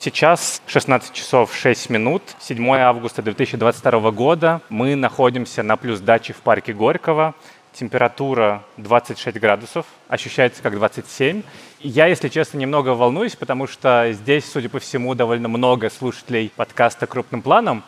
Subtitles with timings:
[0.00, 4.60] Сейчас 16 часов 6 минут, 7 августа 2022 года.
[4.68, 7.34] Мы находимся на плюс даче в парке Горького.
[7.72, 11.42] Температура 26 градусов, ощущается как 27.
[11.80, 17.08] Я, если честно, немного волнуюсь, потому что здесь, судя по всему, довольно много слушателей подкаста
[17.08, 17.82] «Крупным планом».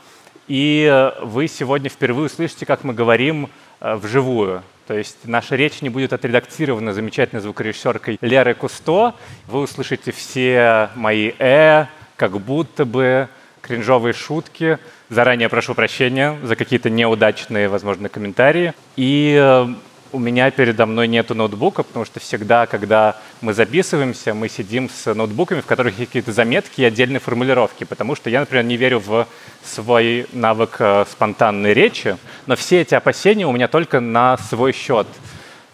[0.49, 3.49] И вы сегодня впервые услышите, как мы говорим
[3.81, 4.65] э, вживую.
[4.89, 9.15] То есть наша речь не будет отредактирована замечательной звукорежиссеркой Лерой Кусто.
[9.47, 11.87] Вы услышите все мои «э»,
[12.21, 13.31] как будто бы
[13.63, 14.79] кринжовые шутки.
[15.09, 18.75] Заранее прошу прощения за какие-то неудачные, возможно, комментарии.
[18.97, 19.67] И э,
[20.13, 25.15] у меня передо мной нету ноутбука, потому что всегда, когда мы записываемся, мы сидим с
[25.15, 28.99] ноутбуками, в которых есть какие-то заметки и отдельные формулировки, потому что я, например, не верю
[28.99, 29.27] в
[29.65, 35.07] свой навык э, спонтанной речи, но все эти опасения у меня только на свой счет.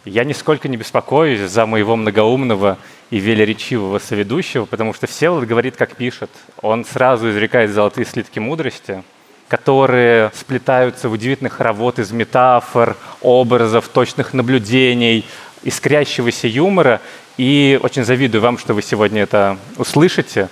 [0.05, 2.79] Я нисколько не беспокоюсь за моего многоумного
[3.11, 6.31] и велеречивого соведущего, потому что Всеволод говорит, как пишет.
[6.61, 9.03] Он сразу изрекает золотые слитки мудрости,
[9.49, 15.25] которые сплетаются в удивительных хоровод из метафор, образов, точных наблюдений,
[15.63, 17.01] искрящегося юмора.
[17.37, 20.49] И очень завидую вам, что вы сегодня это услышите.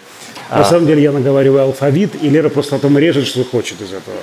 [0.50, 0.64] На а...
[0.64, 4.16] самом деле я наговариваю алфавит, и Лера просто потом режет, что хочет из этого.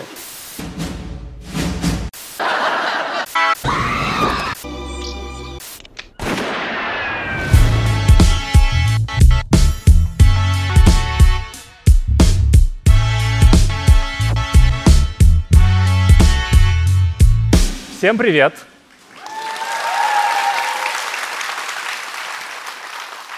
[18.02, 18.56] Всем привет!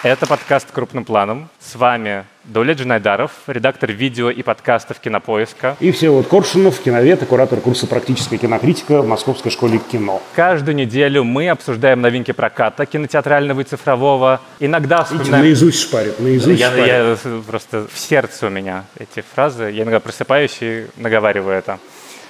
[0.03, 1.49] Это подкаст «Крупным планом».
[1.59, 5.75] С вами Дуля Джинайдаров, редактор видео и подкастов «Кинопоиска».
[5.81, 10.21] И все вот Коршунов, киновед и куратор курса «Практическая кинокритика» в Московской школе кино.
[10.33, 14.39] Каждую неделю мы обсуждаем новинки проката кинотеатрального и цифрового.
[14.61, 15.43] Иногда вспоминаем...
[15.43, 16.87] Видите, наизусть шпарит, наизусть я, шпарит.
[16.87, 19.63] Я просто в сердце у меня эти фразы.
[19.71, 21.79] Я иногда просыпаюсь и наговариваю это.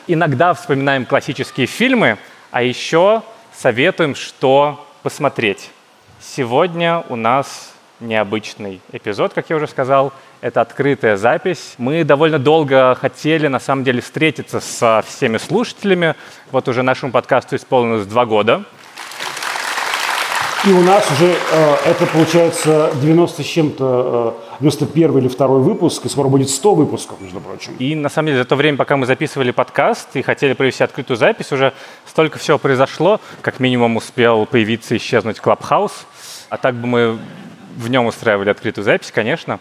[0.05, 2.17] Иногда вспоминаем классические фильмы,
[2.51, 3.23] а еще
[3.55, 5.69] советуем, что посмотреть.
[6.19, 10.11] Сегодня у нас необычный эпизод, как я уже сказал.
[10.41, 11.75] Это открытая запись.
[11.77, 16.15] Мы довольно долго хотели, на самом деле, встретиться со всеми слушателями.
[16.51, 18.65] Вот уже нашему подкасту исполнилось два года.
[20.65, 26.05] И у нас уже э, это получается 90 с чем-то, э, 91 или второй выпуск,
[26.05, 27.75] и скоро будет 100 выпусков, между прочим.
[27.79, 31.17] И на самом деле за то время, пока мы записывали подкаст и хотели провести открытую
[31.17, 31.73] запись, уже
[32.05, 33.19] столько всего произошло.
[33.41, 36.05] Как минимум успел появиться и исчезнуть Клабхаус.
[36.47, 37.19] А так бы мы
[37.75, 39.59] в нем устраивали открытую запись, конечно.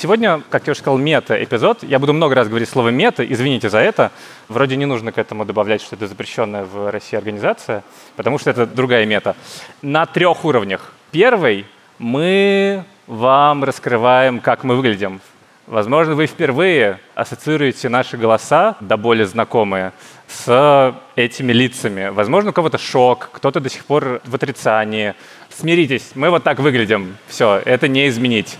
[0.00, 1.82] Сегодня, как я уже сказал, мета-эпизод.
[1.82, 4.12] Я буду много раз говорить слово «мета», извините за это.
[4.46, 7.82] Вроде не нужно к этому добавлять, что это запрещенная в России организация,
[8.14, 9.34] потому что это другая мета.
[9.82, 10.92] На трех уровнях.
[11.10, 11.66] Первый—
[11.98, 15.20] мы вам раскрываем, как мы выглядим.
[15.66, 19.92] Возможно, вы впервые ассоциируете наши голоса, до более знакомые,
[20.28, 22.10] с этими лицами.
[22.10, 25.14] Возможно, у кого-то шок, кто-то до сих пор в отрицании.
[25.50, 27.16] Смиритесь, мы вот так выглядим.
[27.26, 28.56] Все, это не изменить.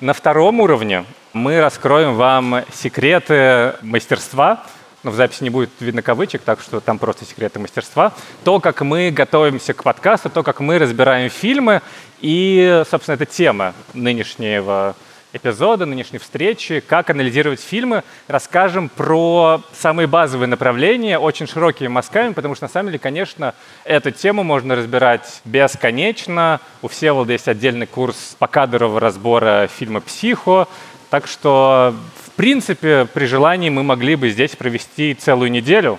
[0.00, 4.64] На втором уровне мы раскроем вам секреты мастерства,
[5.02, 8.14] но в записи не будет видно кавычек, так что там просто секреты мастерства.
[8.42, 11.82] То, как мы готовимся к подкасту, то, как мы разбираем фильмы.
[12.22, 14.96] И, собственно, это тема нынешнего
[15.32, 18.02] эпизода, нынешней встречи, как анализировать фильмы.
[18.28, 23.54] Расскажем про самые базовые направления, очень широкими мазками, потому что, на самом деле, конечно,
[23.84, 26.60] эту тему можно разбирать бесконечно.
[26.82, 30.68] У Всеволода есть отдельный курс покадрового разбора фильма «Психо»,
[31.10, 35.98] так что, в принципе, при желании мы могли бы здесь провести целую неделю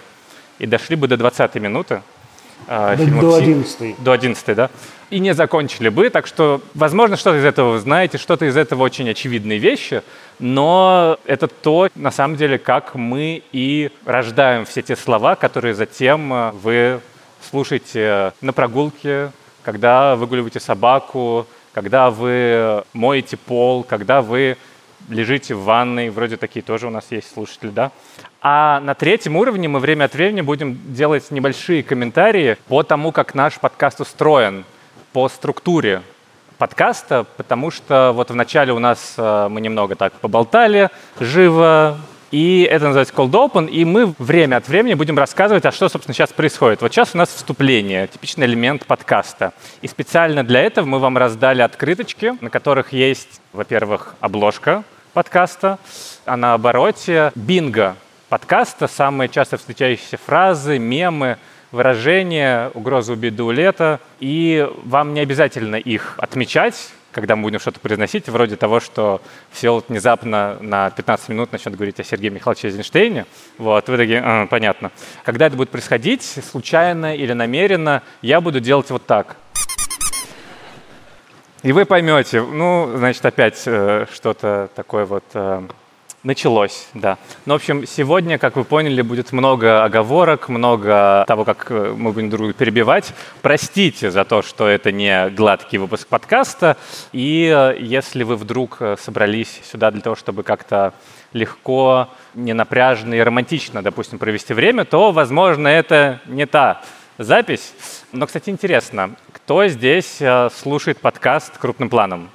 [0.57, 2.01] и дошли бы до 20 минуты.
[2.67, 4.69] Э, до, 11 До 11 да?
[5.11, 8.81] И не закончили бы, так что, возможно, что-то из этого вы знаете, что-то из этого
[8.81, 10.03] очень очевидные вещи,
[10.39, 16.33] но это то, на самом деле, как мы и рождаем все те слова, которые затем
[16.33, 17.01] э, вы
[17.49, 19.33] слушаете на прогулке,
[19.63, 24.55] когда выгуливаете собаку, когда вы моете пол, когда вы
[25.09, 27.91] лежите в ванной, вроде такие тоже у нас есть слушатели, да?
[28.41, 33.35] А на третьем уровне мы время от времени будем делать небольшие комментарии по тому, как
[33.35, 34.63] наш подкаст устроен,
[35.13, 36.01] по структуре
[36.57, 41.97] подкаста, потому что вот вначале у нас э, мы немного так поболтали живо,
[42.31, 46.13] и это называется Cold Open, и мы время от времени будем рассказывать, а что, собственно,
[46.13, 46.81] сейчас происходит.
[46.81, 49.53] Вот сейчас у нас вступление, типичный элемент подкаста.
[49.81, 55.77] И специально для этого мы вам раздали открыточки, на которых есть, во-первых, обложка подкаста,
[56.25, 57.97] а на обороте бинго
[58.29, 61.37] подкаста, самые часто встречающиеся фразы, мемы,
[61.71, 63.99] выражения, угроза убить лета.
[64.19, 69.21] И вам не обязательно их отмечать, когда мы будем что-то произносить, вроде того, что
[69.51, 73.25] все внезапно на 15 минут начнет говорить о Сергее Михайловиче Эйзенштейне.
[73.57, 74.91] Вот, вы такие, а, понятно.
[75.23, 79.35] Когда это будет происходить, случайно или намеренно, я буду делать вот так.
[81.63, 85.61] И вы поймете, ну, значит, опять э, что-то такое вот э,
[86.23, 87.17] Началось, да.
[87.47, 92.11] Ну, в общем, сегодня, как вы поняли, будет много оговорок, много того, как э, мы
[92.11, 93.11] будем друг друга перебивать.
[93.41, 96.77] Простите за то, что это не гладкий выпуск подкаста.
[97.11, 100.93] И э, если вы вдруг э, собрались сюда для того, чтобы как-то
[101.33, 106.83] легко, ненапряжно и романтично, допустим, провести время, то, возможно, это не та
[107.17, 107.73] запись.
[108.11, 110.19] Но, кстати, интересно, кто здесь
[110.55, 112.29] слушает подкаст крупным планом?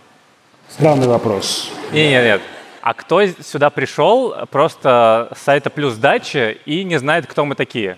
[0.71, 1.71] Странный вопрос.
[1.93, 2.56] Нет, нет, нет.
[2.87, 7.97] А кто сюда пришел просто с сайта Плюс Дачи и не знает, кто мы такие?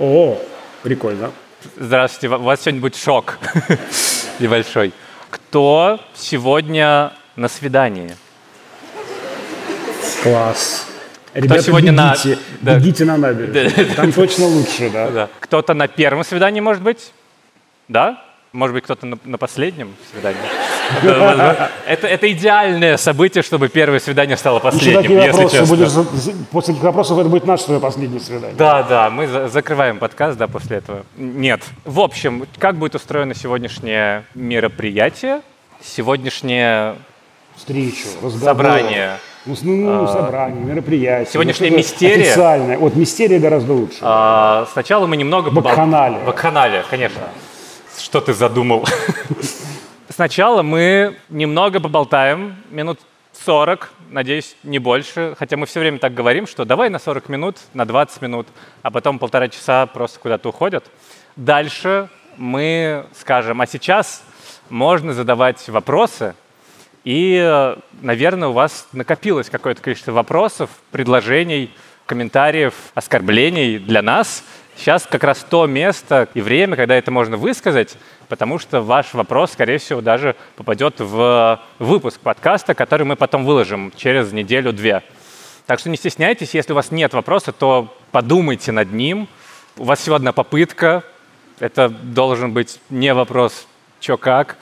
[0.00, 0.36] О,
[0.82, 1.30] прикольно.
[1.76, 3.38] Здравствуйте, у вас сегодня будет шок
[4.40, 4.92] небольшой.
[5.30, 8.16] Кто сегодня на свидании?
[10.24, 10.88] Класс.
[11.32, 12.74] Ребята, сегодня бегите, на...
[12.74, 13.12] бегите да.
[13.12, 13.90] на набережную.
[13.94, 15.10] Там точно лучше, да?
[15.10, 15.28] да.
[15.38, 17.12] Кто-то на первом свидании, может быть?
[17.86, 18.25] Да?
[18.56, 20.40] Может быть, кто-то на, на последнем свидании?
[21.86, 25.66] Это, это идеальное событие, чтобы первое свидание стало последним, если честно.
[25.66, 25.90] Будешь,
[26.50, 28.56] после таких вопросов это будет наше твое последнее свидание.
[28.56, 31.04] Да, да, мы за, закрываем подкаст, да, после этого.
[31.16, 31.62] Нет.
[31.84, 35.42] В общем, как будет устроено сегодняшнее мероприятие?
[35.82, 36.94] Сегодняшнее
[37.56, 38.56] встречу, разговор.
[38.56, 39.18] Собрание.
[39.44, 41.32] Ну, ну а, собрание, мероприятие.
[41.32, 42.30] Сегодняшняя ну, мистерия.
[42.30, 42.78] Официальное.
[42.78, 43.98] Вот мистерия гораздо лучше.
[44.00, 45.50] А, сначала мы немного...
[45.50, 46.18] Бакханале.
[46.24, 47.22] Бакханале, конечно.
[48.06, 48.86] Что ты задумал?
[50.08, 53.00] Сначала мы немного поболтаем, минут
[53.44, 55.34] 40, надеюсь, не больше.
[55.36, 58.46] Хотя мы все время так говорим, что давай на 40 минут, на 20 минут,
[58.82, 60.84] а потом полтора часа просто куда-то уходят.
[61.34, 64.22] Дальше мы скажем, а сейчас
[64.70, 66.36] можно задавать вопросы,
[67.02, 71.72] и, наверное, у вас накопилось какое-то количество вопросов, предложений,
[72.06, 74.44] комментариев, оскорблений для нас.
[74.76, 77.96] Сейчас как раз то место и время, когда это можно высказать,
[78.28, 83.90] потому что ваш вопрос, скорее всего, даже попадет в выпуск подкаста, который мы потом выложим
[83.96, 85.02] через неделю-две.
[85.66, 89.28] Так что не стесняйтесь, если у вас нет вопроса, то подумайте над ним.
[89.78, 91.02] У вас всего одна попытка.
[91.58, 93.66] Это должен быть не вопрос
[93.98, 94.58] «чё как?»,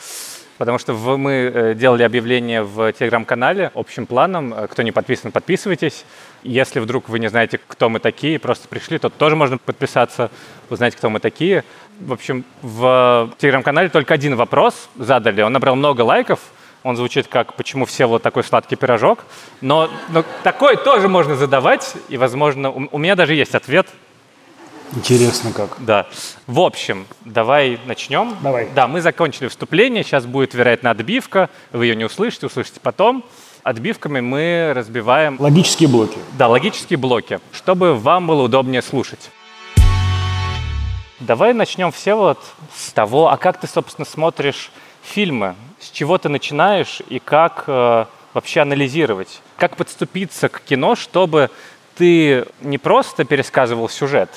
[0.59, 4.55] потому что мы э, делали объявление в телеграм-канале общим планом.
[4.71, 6.05] Кто не подписан, подписывайтесь.
[6.45, 10.31] Если вдруг вы не знаете, кто мы такие, просто пришли, то тоже можно подписаться,
[10.69, 11.65] узнать, кто мы такие.
[12.01, 15.41] В общем, в телеграм-канале только один вопрос задали.
[15.41, 16.41] Он набрал много лайков.
[16.83, 19.25] Он звучит как «Почему все вот такой сладкий пирожок?».
[19.63, 23.89] Но, но такой тоже можно задавать, и, возможно, у, у меня даже есть ответ.
[24.95, 25.77] Интересно как.
[25.79, 26.07] Да.
[26.47, 28.37] В общем, давай начнем.
[28.43, 28.69] Давай.
[28.75, 31.49] Да, мы закончили вступление, сейчас будет, вероятно, отбивка.
[31.73, 33.25] Вы ее не услышите, услышите потом
[33.65, 35.37] отбивками мы разбиваем...
[35.41, 36.19] Логические блоки.
[36.39, 39.31] Да, логические блоки, чтобы вам было удобнее слушать.
[41.19, 42.39] Давай начнем все вот
[42.77, 44.71] с того, а как ты, собственно, смотришь
[45.03, 45.57] фильмы?
[45.81, 49.41] С чего ты начинаешь и как э, вообще анализировать?
[49.57, 51.51] Как подступиться к кино, чтобы
[51.97, 54.29] ты не просто пересказывал сюжет,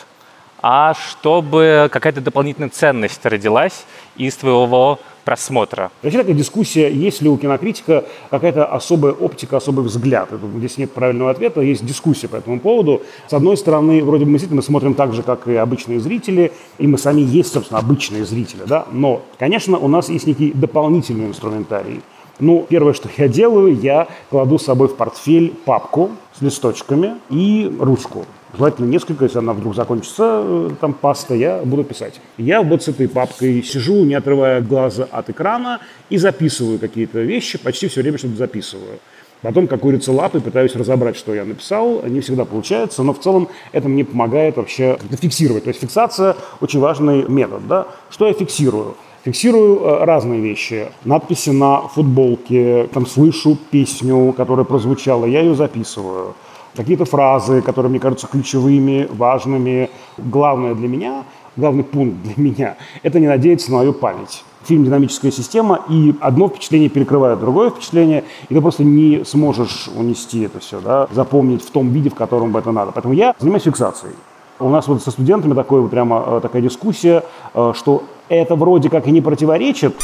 [0.62, 3.86] а чтобы какая-то дополнительная ценность родилась
[4.16, 5.92] из твоего просмотра.
[6.04, 10.30] Вообще такая дискуссия, есть ли у кинокритика какая-то особая оптика, особый взгляд.
[10.56, 13.02] Здесь нет правильного ответа, есть дискуссия по этому поводу.
[13.28, 16.88] С одной стороны, вроде бы мы действительно смотрим так же, как и обычные зрители, и
[16.88, 22.00] мы сами есть, собственно, обычные зрители, да, но, конечно, у нас есть некий дополнительный инструментарий.
[22.40, 27.70] Ну, первое, что я делаю, я кладу с собой в портфель папку с листочками и
[27.78, 28.26] ручку.
[28.56, 32.22] Желательно несколько, если она вдруг закончится, э, там паста, я буду писать.
[32.38, 37.58] Я вот с этой папкой сижу, не отрывая глаза от экрана, и записываю какие-то вещи,
[37.58, 39.00] почти все время что-то записываю.
[39.42, 42.02] Потом, как курица лапы, пытаюсь разобрать, что я написал.
[42.08, 45.66] Не всегда получается, но в целом это мне помогает вообще фиксировать.
[45.66, 47.68] То есть фиксация– очень важный метод.
[47.68, 47.88] Да?
[48.10, 48.96] Что я фиксирую?
[49.26, 50.88] Фиксирую э, разные вещи.
[51.04, 56.34] Надписи на футболке, там слышу песню, которая прозвучала, я ее записываю
[56.78, 59.90] какие-то фразы, которые мне кажутся ключевыми, важными.
[60.18, 61.24] Главное для меня,
[61.58, 64.44] главный пункт для меня– это не надеяться на мою память.
[64.64, 70.42] Фильм «Динамическая система», и одно впечатление перекрывает другое впечатление, и ты просто не сможешь унести
[70.42, 72.92] это все, да, запомнить в том виде, в котором это надо.
[72.92, 74.14] Поэтому я занимаюсь фиксацией.
[74.60, 78.90] У нас вот со студентами такой, вот прямо э, такая дискуссия, э, что это вроде
[78.90, 79.96] как и не противоречит.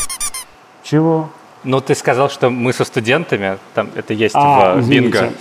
[0.83, 1.27] Чего?
[1.63, 5.19] Ну, ты сказал, что мы со студентами, там это есть а, в извините.
[5.19, 5.33] бинго.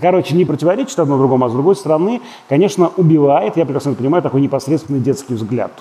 [0.00, 4.40] Короче, не противоречит одно другому, а с другой стороны, конечно, убивает, я прекрасно понимаю, такой
[4.40, 5.72] непосредственный детский взгляд.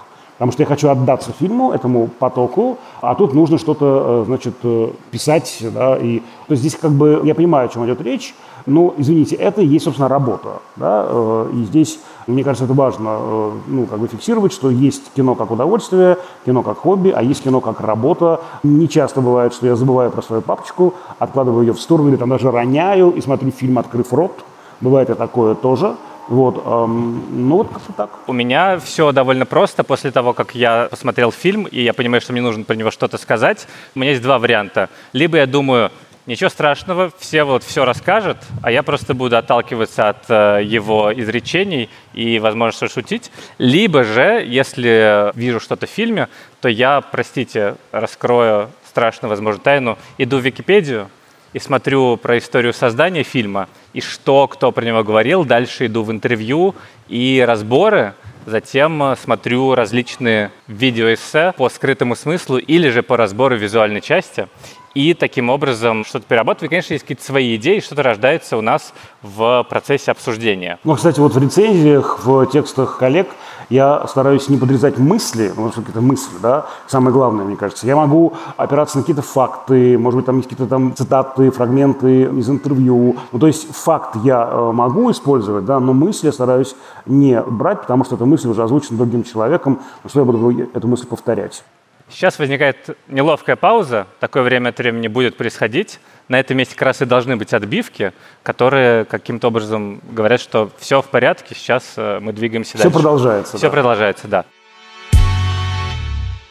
[0.42, 4.90] потому что я хочу отдаться фильму, этому потоку, а тут нужно что-то, э, значит, э,
[5.12, 8.34] писать, да, и то есть здесь как бы я понимаю, о чем идет речь,
[8.66, 13.52] но, извините, это и есть, собственно, работа, да, э, и здесь, мне кажется, это важно,
[13.68, 17.62] ну, как бы фиксировать, что есть кино как удовольствие, кино как хобби, а есть кино
[17.62, 18.42] как работа.
[18.64, 22.30] Не часто бывает, что я забываю про свою папочку, откладываю ее в сторону или там
[22.30, 24.44] даже роняю и смотрю фильм «Открыв рот»,
[24.82, 25.96] бывает и такое тоже–
[26.32, 28.10] вот, эм, ну вот как-то так.
[28.28, 29.84] У меня все довольно просто.
[29.84, 33.18] После того, как я посмотрел фильм, и я понимаю, что мне нужно про него что-то
[33.18, 34.90] сказать, у меня есть два варианта.
[35.12, 35.92] Либо я думаю,
[36.26, 41.90] ничего страшного, все вот все расскажет, а я просто буду отталкиваться от э, его изречений
[42.14, 43.32] и, возможно, что шутить.
[43.58, 46.30] Либо же, если вижу что-то в фильме,
[46.62, 51.10] то я, простите, раскрою страшную, возможно, тайну, иду в Википедию,
[51.54, 55.44] и смотрю про историю создания фильма, и что кто про него говорил.
[55.44, 56.76] Дальше иду в интервью
[57.10, 58.14] и разборы.
[58.46, 64.48] Затем э, смотрю различные видеоэссе по скрытому смыслу или же по разбору визуальной части
[64.94, 66.70] и таким образом что-то перерабатывать.
[66.70, 70.80] конечно, есть какие-то свои идеи, что-то рождается у нас в процессе обсуждения.
[70.84, 73.28] Ну, кстати, вот в рецензиях, в текстах коллег
[73.72, 77.88] я стараюсь не подрезать мысли, потому ну, что какие-то мысли, да, самое главное, мне кажется.
[77.88, 82.50] Я могу опираться на какие-то факты, может быть, там есть какие-то там цитаты, фрагменты из
[82.50, 83.16] интервью.
[83.32, 86.76] Ну, то есть факт я э, могу использовать, да, но мысли я стараюсь
[87.06, 91.08] не брать, потому что эта мысль уже озвучена другим человеком, что я буду эту мысль
[91.08, 91.64] повторять.
[92.10, 96.02] Сейчас возникает неловкая пауза, такое время от времени будет происходить.
[96.32, 101.02] На этом месте как раз и должны быть отбивки, которые каким-то образом говорят, что все
[101.02, 102.90] в порядке, сейчас э, мы двигаемся все дальше.
[102.90, 103.58] Все продолжается.
[103.58, 103.72] Все да.
[103.74, 104.46] продолжается, да.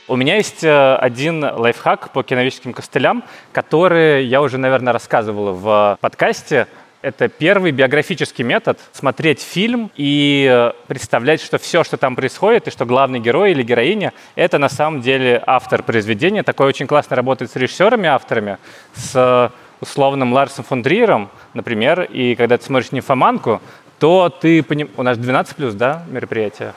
[0.07, 5.97] У меня есть э, один лайфхак по киновическим костылям, который я уже, наверное, рассказывал в
[6.03, 6.67] подкасте.
[7.01, 12.71] Это первый биографический метод– смотреть фильм и э, представлять, что все, что там происходит, и
[12.71, 16.43] что главный герой или героиня– это на самом деле автор произведения.
[16.43, 18.59] Такое очень классно работает с режиссерами, авторами,
[18.93, 23.61] с условным Ларсом фон Триером, например, и когда ты смотришь «Нимфоманку»,
[23.99, 24.95] то ты понимаешь...
[24.97, 26.75] У нас 12 плюс, да, мероприятие?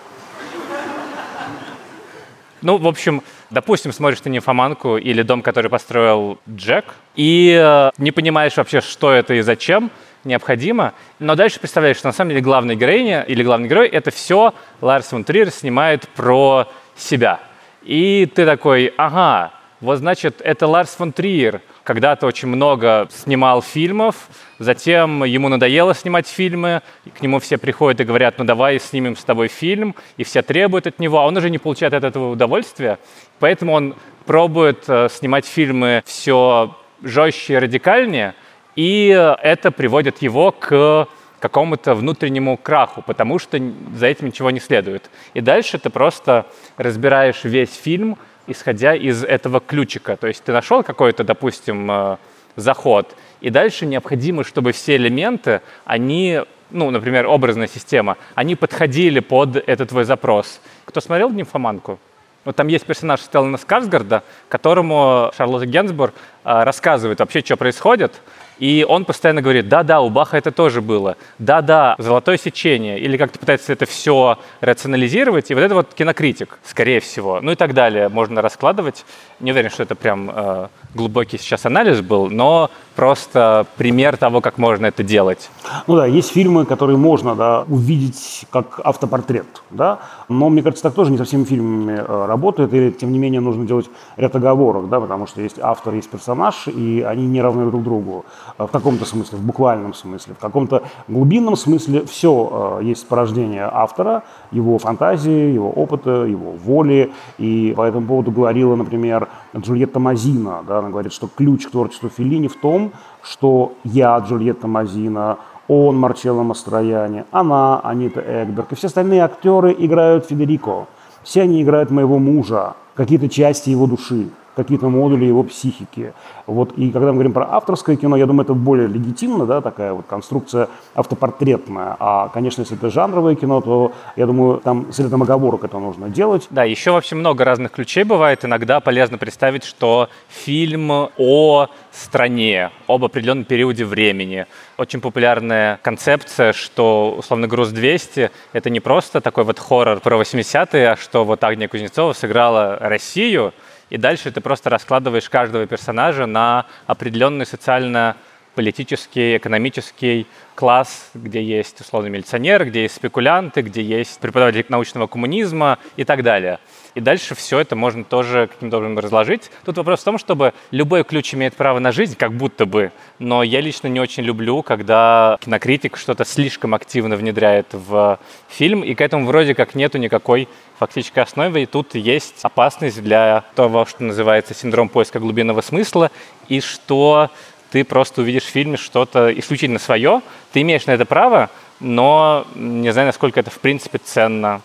[2.62, 8.12] Ну, в общем, допустим, смотришь ты «Нимфоманку» или «Дом, который построил Джек», и э, не
[8.12, 9.92] понимаешь вообще, что это и зачем–
[10.26, 10.94] необходимо.
[11.20, 15.08] Но дальше представляешь, что на самом деле главная героиня или главный герой— это все Ларс
[15.08, 17.40] фон снимает про себя.
[17.84, 19.52] И ты такой, ага,
[19.84, 26.26] вот значит, это Ларс фон Триер когда-то очень много снимал фильмов, затем ему надоело снимать
[26.26, 26.82] фильмы,
[27.18, 30.88] к нему все приходят и говорят, ну давай снимем с тобой фильм, и все требуют
[30.88, 32.98] от него, а он уже не получает от этого удовольствия,
[33.40, 38.36] поэтому он пробует э, снимать фильмы все жестче и радикальнее,
[38.78, 39.10] и
[39.42, 41.10] это приводит его к
[41.42, 43.60] какому-то внутреннему краху, потому что
[43.98, 45.10] за этим ничего не следует.
[45.34, 46.46] И дальше ты просто
[46.78, 50.18] разбираешь весь фильм, исходя из этого ключика.
[50.18, 52.18] То есть ты нашел какой-то, допустим, э,
[52.56, 59.58] заход, и дальше необходимо, чтобы все элементы, они, ну, например, образная система, они подходили под
[59.58, 60.62] этот твой запрос.
[60.86, 62.00] Кто смотрел «Нимфоманку»?
[62.46, 68.22] Вот там есть персонаж Стеллана Скарсгарда, которому Шарлотта Генсбур э, рассказывает вообще, что происходит,
[68.60, 73.40] и он постоянно говорит, да-да, у Баха это тоже было, да-да, золотое сечение, или как-то
[73.40, 78.10] пытается это все рационализировать, и вот это вот кинокритик, скорее всего, ну и так далее,
[78.10, 79.06] можно раскладывать.
[79.40, 84.58] Не уверен, что это прям э, глубокий сейчас анализ был, но просто пример того, как
[84.58, 85.50] можно это делать.
[85.88, 90.94] Ну да, есть фильмы, которые можно да, увидеть как автопортрет, да, но мне кажется, так
[90.94, 94.90] тоже не со всеми фильмами э, работает, или тем не менее нужно делать ряд оговорок,
[94.90, 98.26] да, потому что есть автор, есть персонаж, и они не равны друг другу
[98.58, 104.24] в каком-то смысле, в буквальном смысле, в каком-то глубинном смысле все э, есть порождение автора,
[104.52, 110.80] его фантазии, его опыта, его воли, и по этому поводу говорила, например, Джульетта Мазина, да,
[110.80, 112.92] она говорит, что ключ к творчеству Феллини в том,
[113.22, 120.26] что я, Джульетта Мазина, он, Марчелло Мастрояни, она, Анита Эгберг, и все остальные актеры играют
[120.26, 120.88] Федерико.
[121.24, 126.14] Все они играют моего мужа, какие-то части его души какие-то модули его психики.
[126.46, 129.94] Вот, и когда мы говорим про авторское кино, я думаю, это более легитимно, да, такая
[129.94, 131.96] вот конструкция автопортретная.
[132.00, 136.10] А, конечно, если это жанровое кино, то, я думаю, там с рядом оговорок это нужно
[136.10, 136.48] делать.
[136.50, 138.44] Да, еще вообще много разных ключей бывает.
[138.44, 144.46] Иногда полезно представить, что фильм о стране, об определенном периоде времени.
[144.78, 150.96] Очень популярная концепция, что, условно, «Груз-200»— это не просто такой вот хоррор про 80-е, а
[150.98, 153.54] что вот Агния Кузнецова сыграла Россию—
[153.90, 158.16] и дальше ты просто раскладываешь каждого персонажа на определенные социально
[158.56, 165.80] политический, экономический класс, где есть условно милиционеры, где есть спекулянты, где есть преподаватели научного коммунизма
[165.98, 166.60] и так далее.
[166.96, 169.50] И дальше все это можно тоже каким-то образом разложить.
[169.66, 173.42] Тут вопрос в том, чтобы любой ключ имеет право на жизнь, как будто бы, но
[173.44, 179.02] я лично не очень люблю, когда кинокритик что-то слишком активно внедряет в фильм, и к
[179.02, 180.48] этому вроде как нету никакой
[180.78, 186.12] фактической основы, и тут есть опасность для того, что называется синдром поиска глубинного смысла,
[186.48, 187.30] и что
[187.72, 190.22] ты просто увидишь в фильме что-то исключительно свое,
[190.52, 194.62] ты имеешь на это право, но не знаю, насколько это в принципе ценно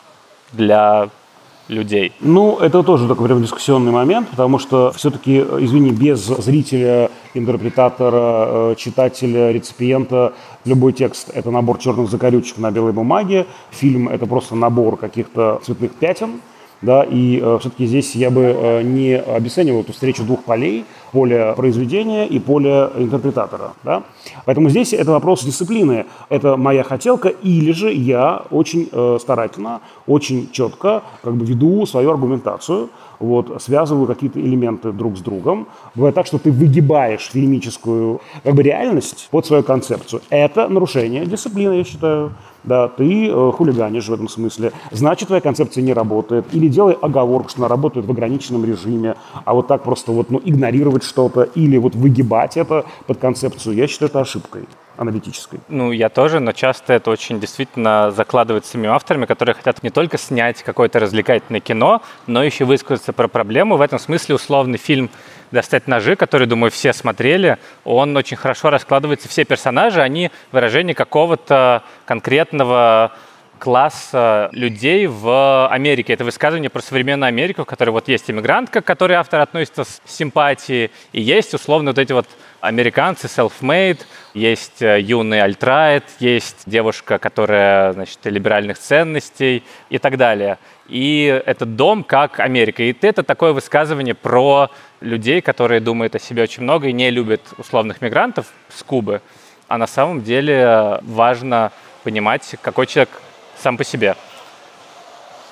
[0.52, 1.08] для
[1.68, 2.12] людей.
[2.20, 8.74] Ну, это тоже такой прям дискуссионный момент, потому что все-таки, извини, без зрителя, интерпретатора, э,
[8.76, 10.32] читателя, реципиента
[10.64, 15.92] любой текст– это набор черных закорючек на белой бумаге, фильм– это просто набор каких-то цветных
[15.92, 16.40] пятен–
[16.80, 21.54] да, и э, все-таки здесь я бы э, не обесценивал эту встречу двух полей, поле
[21.56, 23.72] произведения и поле интерпретатора.
[23.82, 24.04] Да?
[24.44, 26.06] Поэтому здесь это вопрос дисциплины.
[26.28, 32.10] Это моя хотелка, или же я очень э, старательно, очень четко как бы веду свою
[32.10, 35.66] аргументацию, вот, связываю какие-то элементы друг с другом.
[35.94, 40.22] Бывает так, что ты выгибаешь фильмическую как бы, реальность под свою концепцию.
[40.30, 42.32] Это нарушение дисциплины, я считаю.
[42.64, 44.72] Да, ты э, хулиганишь в этом смысле.
[44.90, 46.44] Значит, твоя концепция не работает.
[46.52, 49.14] Или делай оговорку, что она работает в ограниченном режиме.
[49.44, 53.86] А вот так просто вот, ну, игнорировать что-то или вот выгибать это под концепцию, я
[53.86, 54.66] считаю это ошибкой
[54.98, 55.60] аналитической.
[55.68, 60.18] Ну, я тоже, но часто это очень действительно закладывается самими авторами, которые хотят не только
[60.18, 63.76] снять какое-то развлекательное кино, но еще высказаться про проблему.
[63.76, 65.08] В этом смысле условный фильм
[65.50, 69.28] «Достать ножи», который, думаю, все смотрели, он очень хорошо раскладывается.
[69.28, 73.12] Все персонажи, они выражение какого-то конкретного
[73.58, 76.12] класса людей в Америке.
[76.12, 80.00] Это высказывание про современную Америку, в которой вот есть иммигрантка, к которой автор относится с
[80.06, 82.26] симпатией, и есть условно вот эти вот
[82.60, 84.00] американцы self-made,
[84.34, 90.58] есть э, юный альтрайт, есть девушка, которая, значит, либеральных ценностей и так далее.
[90.88, 92.82] И этот дом как Америка.
[92.82, 97.42] И это такое высказывание про людей, которые думают о себе очень много и не любят
[97.58, 99.20] условных мигрантов с Кубы.
[99.68, 101.72] А на самом деле важно
[102.04, 103.10] понимать, какой человек
[103.58, 104.16] сам по себе.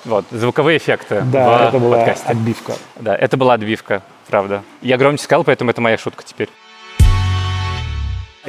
[0.05, 2.27] Вот, звуковые эффекты да, в это была подкасте.
[2.29, 2.73] отбивка.
[2.95, 4.63] Да, это была отбивка, правда.
[4.81, 6.49] Я громче сказал, поэтому это моя шутка теперь.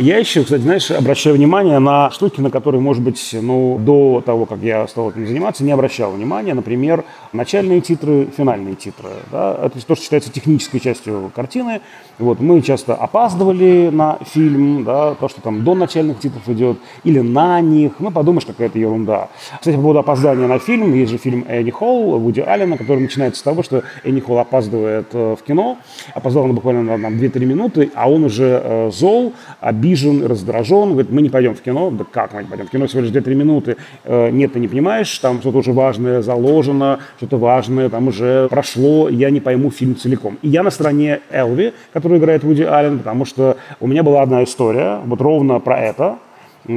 [0.01, 4.47] Я еще, кстати, знаешь, обращаю внимание на штуки, на которые, может быть, ну, до того,
[4.47, 6.55] как я стал этим заниматься, не обращал внимания.
[6.55, 9.09] Например, начальные титры, финальные титры.
[9.33, 9.59] Да?
[9.61, 11.81] Это то, что считается технической частью картины.
[12.21, 17.19] Вот, мы часто опаздывали на фильм, да, то, что там до начальных титров идет, или
[17.19, 17.95] на них.
[17.99, 19.31] Ну, подумаешь, какая-то ерунда.
[19.59, 23.41] Кстати, по поводу опоздания на фильм, есть же фильм Энни Холл Вуди Аллена, который начинается
[23.41, 25.79] с того, что Энни Холл опаздывает э, в кино.
[26.15, 31.11] Опоздал он буквально на 2-3 минуты, а он уже э, зол, обиден обижен, раздражен, говорит,
[31.11, 31.91] мы не пойдем в кино.
[31.91, 32.67] Да как мы не пойдем?
[32.67, 33.77] В кино всего лишь 2-3 минуты.
[34.05, 39.09] Э, нет, ты не понимаешь, там что-то уже важное заложено, что-то важное там уже прошло,
[39.09, 40.39] я не пойму фильм целиком.
[40.43, 44.45] И я на стороне Элви, который играет Вуди Аллен, потому что у меня была одна
[44.45, 46.19] история, вот ровно про это,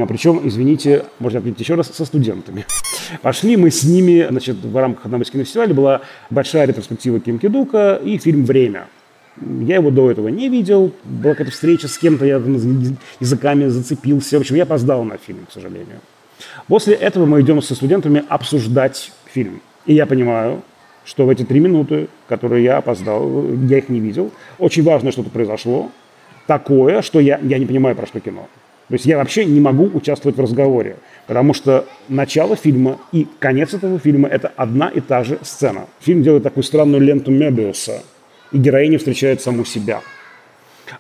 [0.08, 2.66] причем, извините, можно отметить еще раз, со студентами.
[3.22, 8.00] Пошли мы с ними, значит, в рамках одного из кинофестивалей была большая ретроспектива Ким Кидука
[8.02, 8.86] и фильм «Время».
[9.40, 10.92] Я его до этого не видел.
[11.04, 12.42] Была какая-то встреча с кем-то, я
[13.20, 14.38] языками зацепился.
[14.38, 16.02] В общем, я опоздал на фильм, к сожалению.
[16.68, 19.62] После этого мы идем со студентами обсуждать фильм.
[19.86, 20.62] И я понимаю,
[21.06, 25.30] что в эти три минуты, которые я опоздал, я их не видел, очень важно что-то
[25.30, 25.92] произошло,
[26.46, 28.48] такое, что я, я не понимаю, про что кино.
[28.88, 33.74] То есть я вообще не могу участвовать в разговоре, потому что начало фильма и конец
[33.74, 35.86] этого фильма– это одна и та же сцена.
[36.02, 38.04] Фильм делает такую странную ленту Мебиуса–
[38.52, 40.02] и героиня встречает саму себя.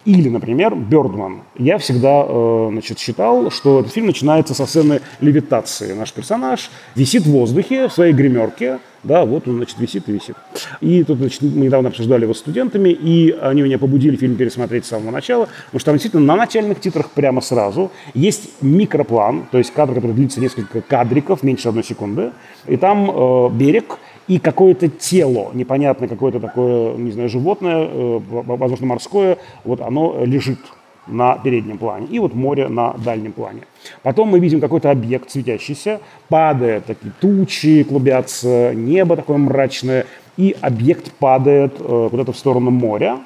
[0.05, 1.41] Или, например, Бёрдман.
[1.57, 5.93] Я всегда э, значит, считал, что этот фильм начинается со сцены левитации.
[5.93, 10.35] Наш персонаж висит в воздухе в своей гримерке, да, вот он, значит, висит и висит.
[10.79, 14.85] И тут, значит, мы недавно обсуждали его с студентами, и они меня побудили фильм пересмотреть
[14.85, 19.57] с самого начала, потому что там действительно на начальных титрах прямо сразу есть микроплан, то
[19.57, 22.31] есть кадр, который длится несколько кадриков, меньше одной секунды,
[22.67, 23.97] и там э, берег,
[24.31, 30.59] и какое-то тело, непонятное какое-то такое, не знаю, животное, э, возможно, морское, вот оно лежит
[31.05, 33.63] на переднем плане, и вот море на дальнем плане.
[34.03, 40.05] Потом мы видим какой-то объект светящийся, падает, такие тучи клубятся, небо такое мрачное,
[40.37, 43.19] и объект падает э, куда-то в сторону моря,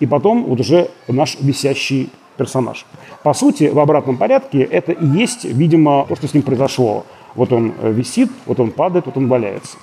[0.00, 2.84] и потом вот уже наш висящий персонаж.
[3.22, 7.06] По сути, в обратном порядке это и есть, видимо, то, что с ним произошло.
[7.36, 9.76] Вот он э, висит, вот он падает, вот он валяется.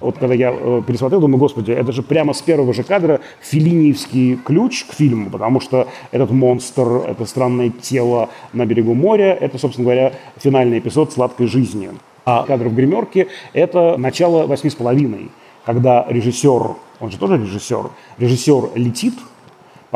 [0.00, 4.36] Вот когда я э, пересмотрел, думаю, господи, это же прямо с первого же кадра филиниевский
[4.36, 9.84] ключ к фильму, потому что этот монстр, это странное тело на берегу моря, это, собственно
[9.84, 11.90] говоря, финальный эпизод «Сладкой жизни».
[12.24, 15.30] А кадр в гримерке– это начало восьми с половиной,
[15.64, 19.14] когда режиссер, он же тоже режиссер, режиссер летит–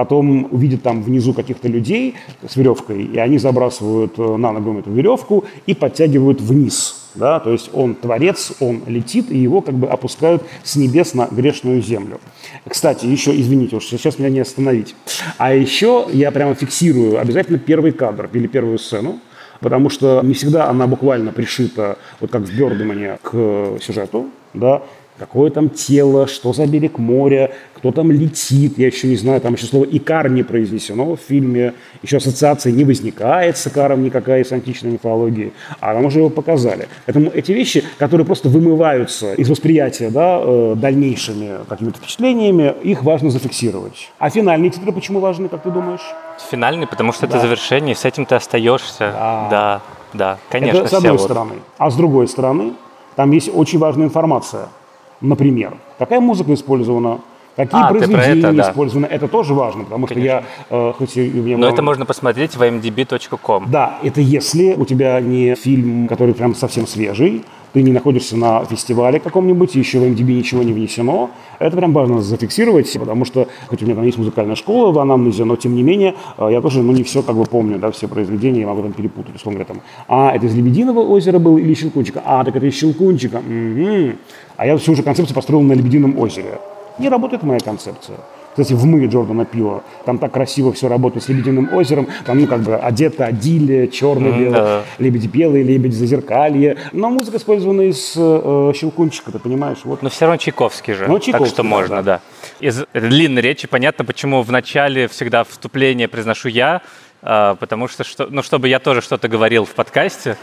[0.01, 2.15] потом увидит там внизу каких-то людей
[2.49, 7.11] с веревкой, и они забрасывают э, на ногу эту веревку и подтягивают вниз.
[7.15, 7.39] Да?
[7.39, 11.83] То есть он творец, он летит, и его как бы опускают с небес на грешную
[11.83, 12.19] землю.
[12.67, 14.95] Кстати, еще, извините, уж сейчас меня не остановить.
[15.37, 19.21] А еще я прямо фиксирую обязательно первый кадр или первую сцену,
[19.61, 24.81] потому что не всегда она буквально пришита, вот как в Бёрдемане, к сюжету, да,
[25.21, 29.53] какое там тело, что за берег моря, кто там летит, я еще не знаю, там
[29.53, 34.51] еще слово «икар» не произнесено в фильме, еще ассоциации не возникает с икаром никакая из
[34.51, 36.89] античной мифологии, а нам уже его показали.
[37.05, 43.29] Поэтому эти вещи, которые просто вымываются из восприятия да, э, дальнейшими какими-то впечатлениями, их важно
[43.31, 44.11] зафиксировать.
[44.19, 46.15] А финальные титры почему важны, как ты думаешь?
[46.51, 47.37] Финальный, потому что да.
[47.37, 49.13] это завершение, с этим ты остаешься.
[49.13, 49.83] Да, да,
[50.15, 50.79] да конечно.
[50.79, 51.55] Это с одной стороны.
[51.55, 51.63] Вот.
[51.77, 52.73] А с другой стороны,
[53.17, 54.69] там есть очень важная информация–
[55.21, 57.21] Например, какая музыка использована,
[57.57, 58.71] Какие а, произведения это, да.
[58.71, 60.43] использованы, это тоже важно, потому Конечно.
[60.69, 61.57] что я, э, хоть и мне...
[61.57, 63.71] Но это можно посмотреть в imdb.com.
[63.71, 68.65] Да, это если у тебя не фильм, который прям совсем свежий, ты не находишься на
[68.65, 71.31] фестивале каком-нибудь, еще в MDB ничего не внесено.
[71.59, 75.45] Это прям важно зафиксировать, потому что, хоть у меня там есть музыкальная школа в анамнезе,
[75.45, 78.09] но тем не менее, э, я тоже, ну, не все как бы помню, да, все
[78.09, 81.75] произведения, я могу там перепутать, условно говоря, там, а, это из Лебединого озера был или
[81.75, 82.23] Щелкунчика?
[82.25, 83.37] А, так это из Щелкунчика.
[83.37, 84.13] Угу.
[84.61, 86.59] А я всю уже концепцию построил на Лебедином озере.
[86.99, 88.19] Не работает моя концепция.
[88.51, 92.47] Кстати, в «Мы» Джордана Пила, там так красиво все работает с «Лебединым озером», там, ну,
[92.47, 96.77] как бы одета адилия, черно-белое, mm, лебеди белые, лебеди зазеркалье.
[96.93, 99.79] Но музыка использована из э, «Щелкунчика», ты понимаешь?
[99.85, 100.03] Вот.
[100.03, 102.03] Но все равно Чайковский же, Но Чайковский, так что да, можно, да.
[102.03, 102.21] да.
[102.61, 106.83] Из длинной речи понятно, почему в начале всегда вступление произношу я,
[107.23, 110.37] э, потому что, что, ну, чтобы я тоже что-то говорил в подкасте.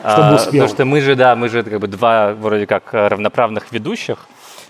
[0.00, 0.52] Чтобы успел.
[0.52, 4.26] Потому что мы же, да, мы же как бы два вроде как равноправных ведущих.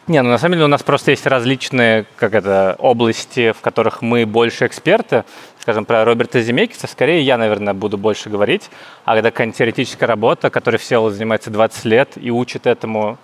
[0.07, 4.01] Не, ну на самом деле у нас просто есть различные как это, области, в которых
[4.01, 5.25] мы больше эксперты.
[5.61, 8.71] Скажем, про Роберта Земекиса скорее я, наверное, буду больше говорить.
[9.05, 13.19] А когда какая-нибудь теоретическая работа, которой все занимается 20 лет и учит этому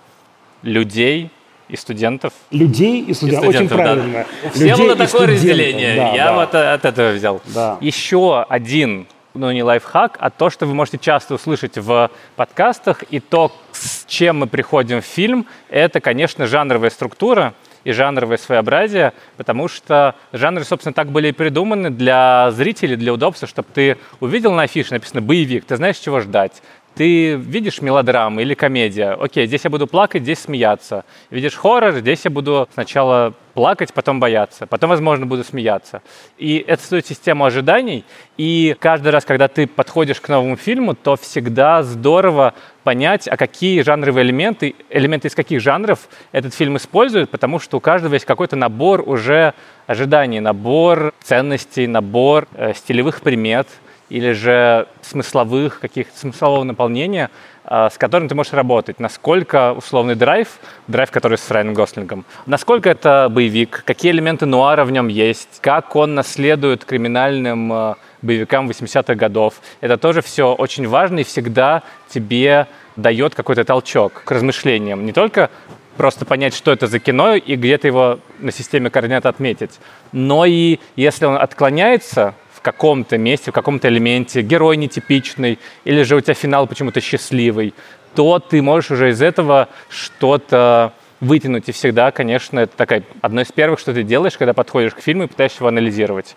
[0.61, 1.31] людей,
[1.67, 2.33] и студентов.
[2.51, 3.49] Людей и студентов.
[3.49, 4.25] Очень правильно.
[4.43, 4.49] Да.
[4.51, 5.95] Все было такое разделение.
[5.95, 6.33] Да, я да.
[6.35, 7.41] вот от этого взял.
[7.45, 7.77] Да.
[7.81, 13.19] Еще один ну, не лайфхак, а то, что вы можете часто услышать в подкастах, и
[13.19, 19.67] то, с чем мы приходим в фильм, это, конечно, жанровая структура и жанровое своеобразие, потому
[19.67, 24.63] что жанры, собственно, так были и придуманы для зрителей, для удобства, чтобы ты увидел на
[24.63, 26.61] афише написано «боевик», ты знаешь, чего ждать
[26.95, 31.03] ты видишь мелодраму или комедия, окей, здесь я буду плакать, здесь смеяться.
[31.29, 36.01] Видишь хоррор, здесь я буду сначала плакать, потом бояться, потом, возможно, буду смеяться.
[36.37, 38.03] И это стоит систему ожиданий,
[38.37, 42.53] и каждый раз, когда ты подходишь к новому фильму, то всегда здорово
[42.83, 47.79] понять, а какие жанровые элементы, элементы из каких жанров этот фильм использует, потому что у
[47.79, 49.53] каждого есть какой-то набор уже
[49.87, 53.67] ожиданий, набор ценностей, набор э, стилевых примет,
[54.09, 57.29] или же смысловых, каких-то смыслового наполнения,
[57.63, 58.99] а, с которым ты можешь работать.
[58.99, 64.91] Насколько условный драйв, драйв, который с Райаном Гослингом, насколько это боевик, какие элементы нуара в
[64.91, 69.55] нем есть, как он наследует криминальным а, боевикам 80-х годов.
[69.81, 75.05] Это тоже все очень важно и всегда тебе дает какой-то толчок к размышлениям.
[75.05, 75.49] Не только
[75.97, 79.79] просто понять, что это за кино и где-то его на системе координат отметить,
[80.11, 82.35] но и если он отклоняется
[82.65, 87.75] каком-то месте, в каком-то элементе герой нетипичный, или же у тебя финал почему-то счастливый,
[88.15, 91.69] то ты можешь уже из этого что-то вытянуть.
[91.69, 95.25] И всегда, конечно, это такая одно из первых, что ты делаешь, когда подходишь к фильму
[95.25, 96.35] и пытаешься его анализировать.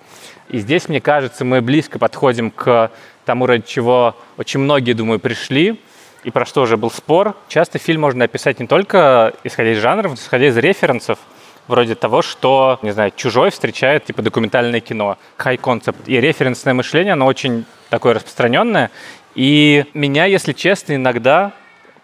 [0.51, 2.91] И здесь, мне кажется, мы близко подходим к
[3.25, 5.81] тому, ради чего очень многие, думаю, пришли,
[6.25, 7.37] и про что уже был спор.
[7.49, 11.19] Часто фильм можно описать не только исходя из жанров, но исходя из референсов
[11.68, 15.16] вроде того, что, не знаю, чужой встречает, типа, документальное кино.
[15.38, 15.96] Concept.
[16.07, 18.90] И референсное мышление, оно очень такое распространенное.
[19.35, 21.52] И меня, если честно, иногда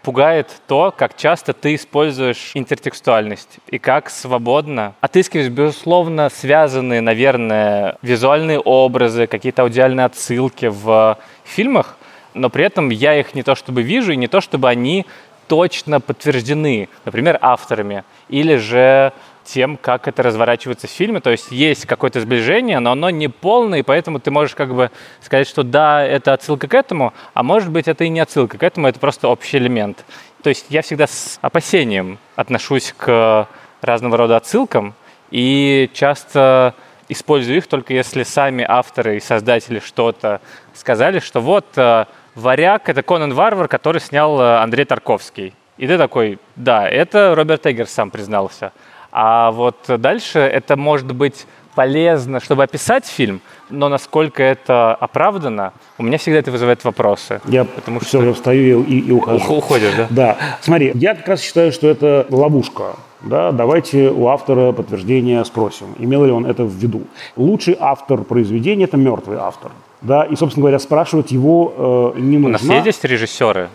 [0.03, 8.61] пугает то, как часто ты используешь интертекстуальность и как свободно отыскиваешь, безусловно, связанные, наверное, визуальные
[8.61, 11.97] образы, какие-то аудиальные отсылки в фильмах,
[12.35, 15.07] но при этом я их не то чтобы вижу, и не то чтобы они
[15.49, 19.13] точно подтверждены, например, авторами или же
[19.45, 21.21] тем, как это разворачивается в фильме.
[21.21, 24.91] То есть есть какое-то сближение, но оно не полное, и поэтому ты можешь как бы
[25.21, 28.63] сказать, что да, это отсылка к этому, а может быть это и не отсылка к
[28.63, 30.05] этому, это просто общий элемент.
[30.43, 33.49] То есть я всегда с опасением отношусь к
[33.81, 34.95] разного рода отсылкам,
[35.31, 36.75] и часто
[37.09, 40.41] использую их только если сами авторы и создатели что-то
[40.75, 45.55] сказали, что вот э, «Варяг»— это Конан Варвар, который снял э, Андрей Тарковский.
[45.77, 48.73] И ты такой, да, это Роберт Эггер сам признался.
[49.17, 51.47] А вот дальше это может быть
[51.77, 57.41] полезно, чтобы описать фильм, но насколько это оправдано, у меня всегда это вызывает вопросы.
[57.47, 59.55] Я потому что все, я встаю и, и ухожу.
[59.55, 60.07] Уходишь, да?
[60.11, 60.37] Да.
[60.61, 62.97] Смотри, я как раз считаю, что это ловушка.
[63.23, 67.03] Да, давайте у автора подтверждение спросим, имел ли он это в виду.
[67.37, 69.71] Лучший автор произведения– это мертвый автор.
[70.03, 72.59] Да, и, собственно говоря, спрашивать его э, не нужно.
[72.61, 73.69] У нас есть режиссеры?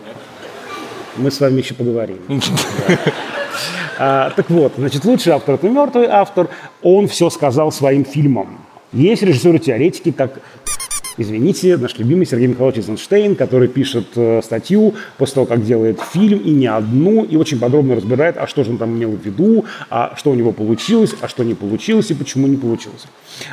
[1.16, 2.18] Мы с вами еще поговорим.
[3.98, 6.48] А, так вот, значит, лучший автор– это мертвый автор.
[6.82, 8.58] Он все сказал своим фильмом.
[8.92, 10.40] Есть режиссеры-теоретики, как
[11.20, 16.38] извините, наш любимый Сергей Михайлович Эйзенштейн, который пишет э, статью после того, как делает фильм,
[16.38, 19.64] и не одну, и очень подробно разбирает, а что же он там имел в виду,
[19.90, 23.06] а что у него получилось, а что не получилось, и почему не получилось.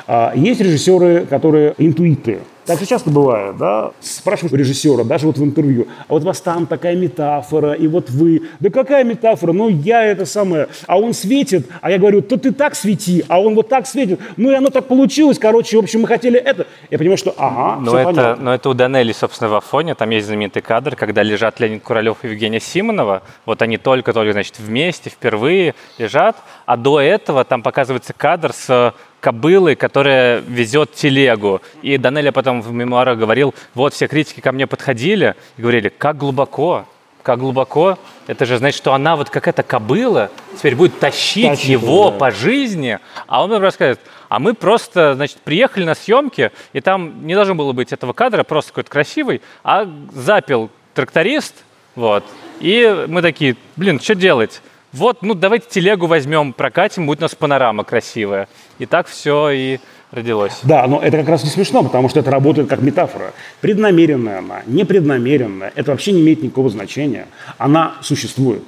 [0.08, 5.44] А, есть режиссеры, которые интуиты, так же часто бывает, да, спрашивают режиссера, даже вот в
[5.44, 9.70] интервью, а вот у вас там такая метафора, и вот вы, да какая метафора, ну
[9.70, 13.56] я это самое, а он светит, а я говорю, то ты так свети, а он
[13.56, 16.68] вот так светит, ну и оно так получилось, короче, в общем, мы хотели это.
[16.92, 18.44] Я понимаю, что ага, но это, понятно.
[18.44, 22.18] Но это у Данели, собственно, в Афоне, там есть знаменитый кадр, когда лежат Леонид Куралев
[22.24, 28.12] и Евгения Симонова, вот они только-только, значит, вместе, впервые лежат, а до этого там показывается
[28.12, 28.94] кадр с
[29.28, 31.62] кобылы, которая везет телегу.
[31.82, 36.16] И Данеля потом в мемуарах говорил, вот все критики ко мне подходили и говорили, как
[36.16, 36.86] глубоко,
[37.24, 38.00] как глубоко.
[38.28, 42.18] Это же значит, что она вот как эта кобыла теперь будет тащить Тащит, его да.
[42.18, 43.00] по жизни.
[43.28, 47.54] А он мне рассказывает, а мы просто, значит, приехали на съемки, и там не должно
[47.54, 51.54] было быть этого кадра, просто какой-то красивый, а запил тракторист,
[51.96, 52.24] вот.
[52.62, 54.62] И мы такие, блин, что делать?
[54.93, 58.47] Вот, ну давайте телегу возьмем, прокатим, будет у нас панорама красивая.
[58.80, 59.80] И так все и
[60.12, 60.60] родилось.
[60.63, 63.34] Да, но это как раз не смешно, потому что это работает как метафора.
[63.62, 67.28] Преднамеренная она, непреднамеренная, это вообще не имеет никакого значения.
[67.58, 68.63] Она существует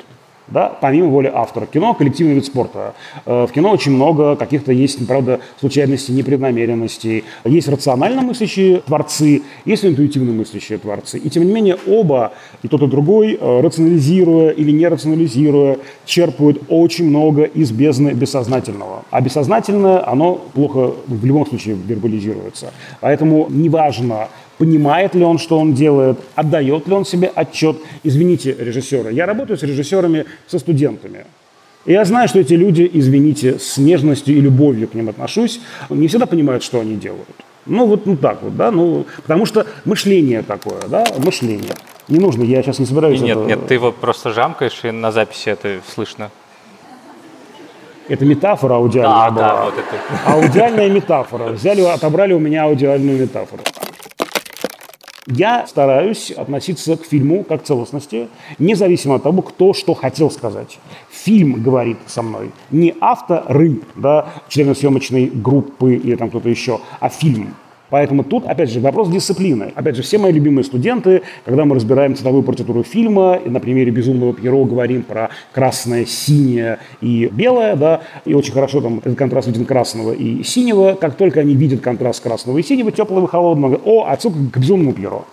[0.52, 1.66] да, помимо воли автора.
[1.66, 2.94] Кино– коллективный вид спорта.
[3.26, 7.24] Э, в кино очень много каких-то есть, правда, случайностей, непреднамеренностей.
[7.46, 11.18] Есть рационально мыслящие творцы, есть интуитивно мыслящие творцы.
[11.18, 12.34] И тем не менее оба,
[12.64, 19.04] и тот, и другой, э, рационализируя или не рационализируя, черпают очень много из бездны бессознательного.
[19.12, 22.74] А бессознательное, оно плохо в любом случае вербализируется.
[23.02, 27.78] Поэтому неважно, понимает ли он, что он делает, отдает ли он себе отчет.
[28.04, 31.26] Извините, режиссеры, я работаю с режиссерами, со студентами.
[31.86, 36.08] И я знаю, что эти люди, извините, с нежностью и любовью к ним отношусь, не
[36.08, 37.26] всегда понимают, что они делают.
[37.66, 41.74] Ну, вот ну, так вот, да, ну, потому что мышление такое, да, мышление.
[42.08, 43.22] Не нужно, я сейчас не собираюсь...
[43.22, 43.48] Нет, это...
[43.48, 46.32] нет, ты его просто жамкаешь, и на записи это слышно.
[48.10, 49.48] Это метафора аудиальная да, была.
[49.48, 50.32] Да, вот это.
[50.34, 51.50] Аудиальная метафора.
[51.52, 53.62] Взяли, отобрали у меня аудиальную метафору.
[55.32, 60.80] Я стараюсь относиться к фильму как к целостности, независимо от того, кто что хотел сказать.
[61.12, 62.50] Фильм говорит со мной.
[62.72, 67.54] Не авторы, да, члены съемочной группы или там кто-то еще, а фильм.
[67.90, 69.72] Поэтому тут, опять же, вопрос дисциплины.
[69.76, 73.92] Опять же, все мои любимые студенты, когда мы разбираем цветовую партитуру фильма, и на примере
[73.92, 79.48] «Безумного Пьеро» говорим про красное, синее и белое, да, и очень хорошо там этот контраст
[79.48, 80.94] виден красного и синего.
[80.94, 84.94] Как только они видят контраст красного и синего, теплого и холодного, о, отсылка к «Безумному
[84.94, 85.24] Пьеро»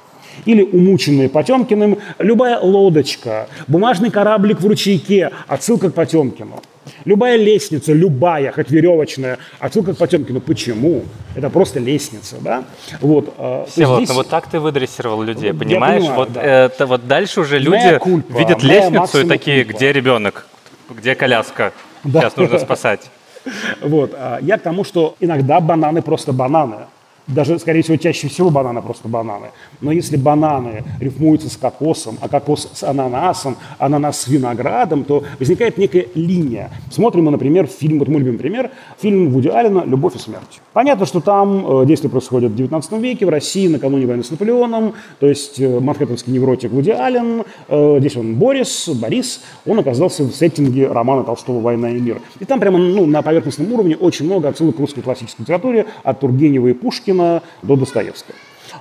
[0.44, 6.60] или умученные Потемкиным, любая лодочка, бумажный кораблик в ручейке, отсылка к Потемкину.
[7.06, 10.40] Любая лестница, любая, хоть веревочная, отсылка к Потемкину.
[10.40, 11.04] Почему?
[11.36, 12.64] Это просто лестница, да?
[13.00, 14.08] Вот, э, Всеволод, здесь...
[14.08, 16.02] ну вот так ты выдрессировал людей, понимаешь?
[16.02, 16.42] понимаю, вот, да.
[16.42, 19.76] это, вот дальше уже люди кульпа, видят лестницу и такие, кульпа.
[19.78, 20.48] где ребенок,
[20.90, 22.22] где коляска, да.
[22.22, 23.00] сейчас нужно спасать.
[23.80, 26.86] Вот, а я к тому, что иногда бананы просто бананы
[27.26, 29.48] даже, скорее всего, чаще всего бананы просто бананы.
[29.80, 35.76] Но если бананы рифмуются с кокосом, а кокос с ананасом, ананас с виноградом, то возникает
[35.78, 36.70] некая линия.
[36.90, 40.60] Смотрим мы, например, фильм, вот мой любимый пример, фильм Вуди Аллена «Любовь и смерть».
[40.72, 44.94] Понятно, что там э, действие происходит в 19 веке, в России, накануне войны с Наполеоном,
[45.18, 50.32] то есть э, манхэттенский невротик Вуди Аллен, э, здесь он Борис, Борис, он оказался в
[50.32, 52.20] сеттинге романа Толстого «Война и мир».
[52.38, 56.20] И там прямо ну, на поверхностном уровне очень много отсылок к русской классической литературе, от
[56.20, 58.36] Тургенева и Пушкина, Пушкина до Достоевского.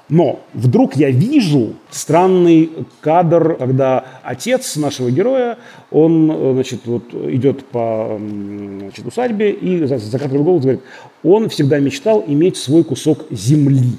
[0.10, 2.70] Но вдруг я вижу странный
[3.02, 5.58] кадр, когда отец нашего героя,
[5.90, 10.82] он значит, вот, идет по значит, усадьбе и закатывает голову говорит,
[11.24, 13.98] он всегда мечтал иметь свой кусок земли.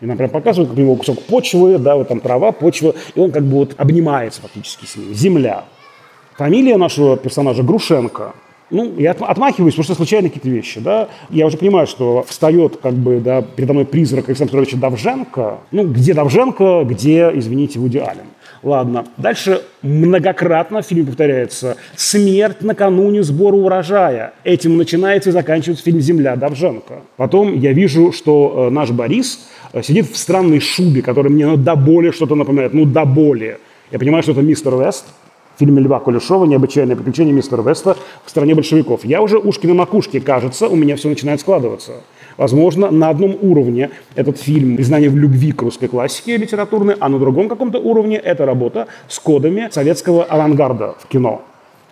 [0.00, 3.20] И нам прям показывают, как у него кусок почвы, да, вот там трава, почва, и
[3.20, 5.12] он как бы вот обнимается фактически с ним.
[5.14, 5.64] Земля.
[6.36, 8.34] Фамилия нашего персонажа Грушенко.
[8.70, 11.08] Ну, я отмахиваюсь, потому что случайно какие-то вещи, да.
[11.30, 15.58] Я уже понимаю, что встает, как бы, да, передо мной призрак Александра Петровича Давженко.
[15.70, 18.26] Ну, где Давженко, где, извините, Вуди Аллен.
[18.64, 19.06] Ладно.
[19.16, 24.32] Дальше многократно в фильме повторяется «Смерть накануне сбора урожая».
[24.42, 27.02] Этим начинается и заканчивается фильм «Земля» Давженко.
[27.16, 31.56] Потом я вижу, что э, наш Борис э, сидит в странной шубе, которая мне ну,
[31.56, 32.74] до боли что-то напоминает.
[32.74, 33.58] Ну, до боли.
[33.92, 35.04] Я понимаю, что это мистер Вест,
[35.56, 39.04] в фильме Льва Кулешова «Необычайное приключение мистера Веста в стране большевиков».
[39.04, 41.92] Я уже ушки на макушке, кажется, у меня все начинает складываться.
[42.36, 47.18] Возможно, на одном уровне этот фильм «Признание в любви к русской классике литературной», а на
[47.18, 51.42] другом каком-то уровне это работа с кодами советского авангарда в кино.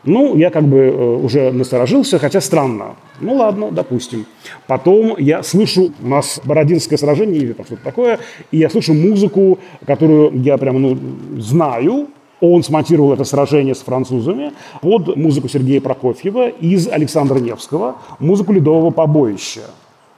[0.04, 2.96] Ну, я как бы э, уже насторожился, хотя странно.
[3.20, 4.26] Ну ладно, допустим.
[4.66, 8.18] Потом я слышу, у нас Бородинское сражение или там что-то такое,
[8.50, 10.98] и я слышу музыку, которую я прямо ну,
[11.38, 12.08] знаю,
[12.40, 18.90] он смонтировал это сражение с французами под музыку Сергея Прокофьева из Александра Невского, музыку «Ледового
[18.90, 19.62] побоища».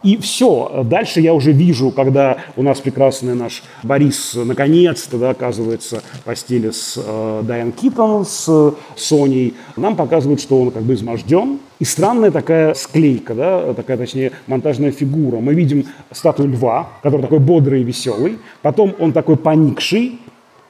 [0.03, 0.85] И все.
[0.85, 6.71] Дальше я уже вижу, когда у нас прекрасный наш Борис наконец-то да, оказывается в постели
[6.71, 11.59] с э, Дайан Китон, с Соней, нам показывают, что он как бы изможден.
[11.81, 15.39] И странная такая склейка, да, такая, точнее, монтажная фигура.
[15.39, 18.39] Мы видим статую льва, который такой бодрый и веселый.
[18.63, 20.21] Потом он такой поникший,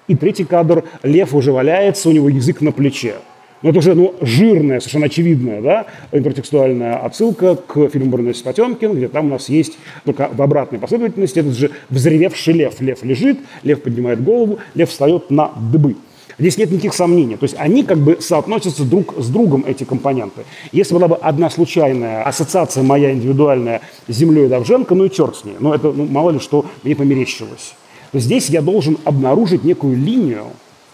[0.09, 3.15] и третий кадр, лев уже валяется, у него язык на плече.
[3.63, 9.09] Но это уже ну, жирная, совершенно очевидная да, интертекстуальная отсылка к фильму «Броненосец Потемкин», где
[9.09, 12.81] там у нас есть только в обратной последовательности этот же взревевший лев.
[12.81, 15.97] Лев лежит, лев поднимает голову, лев встает на дыбы.
[16.39, 17.37] Здесь нет никаких сомнений.
[17.37, 20.43] То есть они как бы соотносятся друг с другом, эти компоненты.
[20.71, 25.45] Если была бы одна случайная ассоциация моя индивидуальная с землей Давженко, ну и черт с
[25.45, 25.57] ней.
[25.59, 27.75] Но это ну, мало ли что мне померещилось
[28.17, 30.47] то здесь я должен обнаружить некую линию,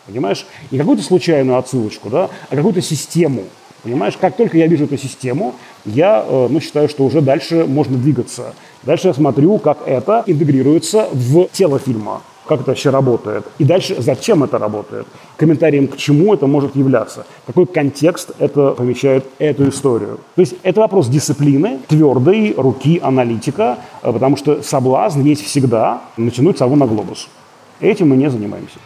[0.08, 3.44] понимаешь, не какую-то случайную отсылочку, да, а какую-то систему.
[3.84, 5.54] Понимаешь, как только я вижу эту систему,
[5.84, 8.56] я э, ну, считаю, что уже дальше можно двигаться.
[8.82, 13.44] Дальше я смотрю, как это интегрируется в тело фильма как это вообще работает.
[13.58, 15.06] И дальше, зачем это работает.
[15.36, 17.24] Комментарием к чему это может являться.
[17.46, 20.18] Какой контекст это помещает эту историю.
[20.34, 26.58] То есть это вопрос дисциплины, твердой руки аналитика, э, потому что соблазн есть всегда натянуть
[26.58, 27.28] сову на глобус.
[27.80, 28.78] Этим мы не занимаемся.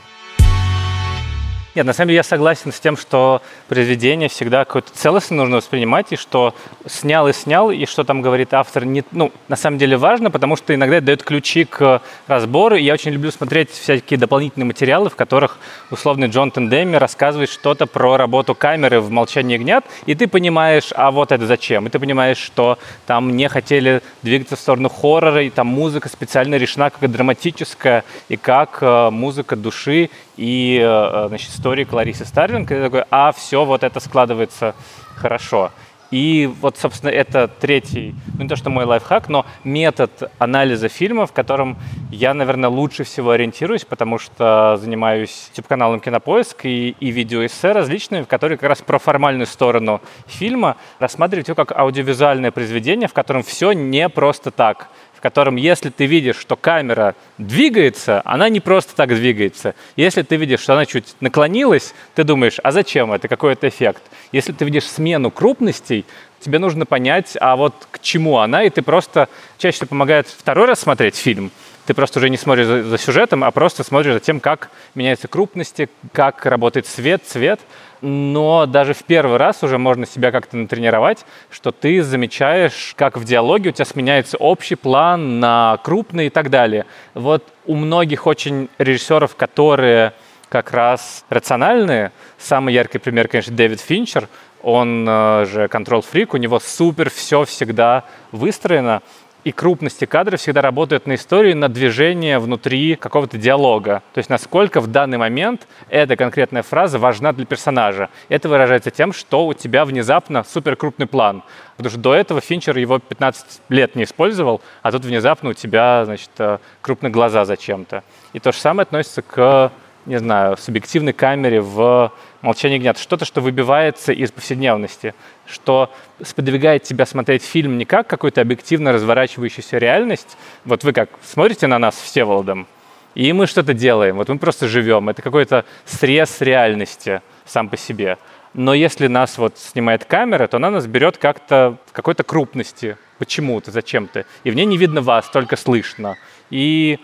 [1.76, 6.06] Нет, на самом деле я согласен с тем, что произведение всегда какое-то целостное нужно воспринимать,
[6.10, 6.54] и что
[6.86, 10.56] снял и снял, и что там говорит автор, не, ну, на самом деле важно, потому
[10.56, 12.76] что иногда это дает ключи к разбору.
[12.76, 15.58] И я очень люблю смотреть всякие дополнительные материалы, в которых
[15.90, 21.10] условный Джон Тендеми рассказывает что-то про работу камеры в «Молчании ягнят», и ты понимаешь, а
[21.10, 21.86] вот это зачем?
[21.86, 26.54] И ты понимаешь, что там не хотели двигаться в сторону хоррора, и там музыка специально
[26.54, 32.80] решена как драматическая, и как э, музыка души, и, э, значит, истории Кларисы Старлинг, и
[32.80, 34.74] такой, а, все, вот это складывается
[35.16, 35.70] хорошо.
[36.10, 41.26] И вот, собственно, это третий, ну не то, что мой лайфхак, но метод анализа фильма,
[41.26, 41.76] в котором
[42.12, 48.28] я, наверное, лучше всего ориентируюсь, потому что занимаюсь YouTube-каналом Кинопоиск и, и видеоэссе различными, в
[48.28, 53.72] которые как раз про формальную сторону фильма рассматривать его как аудиовизуальное произведение, в котором все
[53.72, 59.08] не просто так в котором, если ты видишь, что камера двигается, она не просто так
[59.08, 59.74] двигается.
[59.96, 64.02] Если ты видишь, что она чуть наклонилась, ты думаешь, а зачем это, какой это эффект?
[64.32, 66.04] Если ты видишь смену крупностей,
[66.40, 70.80] тебе нужно понять, а вот к чему она, и ты просто чаще помогает второй раз
[70.80, 71.50] смотреть фильм,
[71.86, 75.28] ты просто уже не смотришь за, за сюжетом, а просто смотришь за тем, как меняются
[75.28, 77.60] крупности, как работает свет, цвет
[78.00, 83.24] но даже в первый раз уже можно себя как-то натренировать, что ты замечаешь, как в
[83.24, 86.86] диалоге у тебя сменяется общий план на крупный и так далее.
[87.14, 90.12] Вот у многих очень режиссеров, которые
[90.48, 94.28] как раз рациональные, самый яркий пример, конечно, Дэвид Финчер,
[94.62, 99.02] он э, же контрол-фрик, у него супер все всегда выстроено,
[99.46, 104.02] и крупности кадра всегда работают на истории, на движение внутри какого-то диалога.
[104.12, 108.10] То есть насколько в данный момент эта конкретная фраза важна для персонажа.
[108.28, 111.44] Это выражается тем, что у тебя внезапно супер крупный план.
[111.76, 116.04] Потому что до этого Финчер его 15 лет не использовал, а тут внезапно у тебя,
[116.06, 118.02] значит, э, крупные глаза зачем-то.
[118.32, 119.70] И то же самое относится к
[120.06, 122.96] не знаю, субъективной камере в «Молчании гнят».
[122.96, 125.14] Что-то, что выбивается из повседневности,
[125.46, 125.92] что
[126.22, 130.38] сподвигает тебя смотреть фильм не как какую-то объективно разворачивающуюся реальность.
[130.64, 132.66] Вот вы как смотрите на нас все Володом,
[133.14, 134.16] и мы что-то делаем.
[134.16, 135.08] Вот мы просто живем.
[135.08, 138.16] Это какой-то срез реальности сам по себе.
[138.54, 143.70] Но если нас вот снимает камера, то она нас берет как-то в какой-то крупности, почему-то,
[143.70, 144.24] зачем-то.
[144.44, 146.16] И в ней не видно вас, только слышно.
[146.48, 146.98] И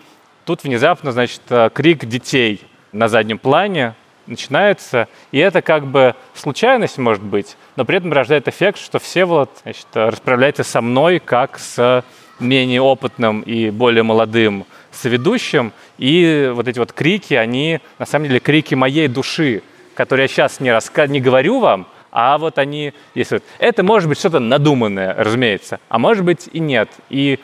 [0.45, 6.97] тут внезапно, значит, э, крик детей на заднем плане начинается, и это как бы случайность,
[6.97, 12.03] может быть, но при этом рождает эффект, что Всеволод значит, расправляется со мной как с
[12.39, 18.39] менее опытным и более молодым соведущим, и вот эти вот крики, они на самом деле
[18.39, 19.61] крики моей души,
[19.95, 21.07] которые я сейчас не, раска...
[21.07, 23.43] не говорю вам, а вот они действуют.
[23.59, 26.89] Это может быть что-то надуманное, разумеется, а может быть и нет.
[27.09, 27.39] И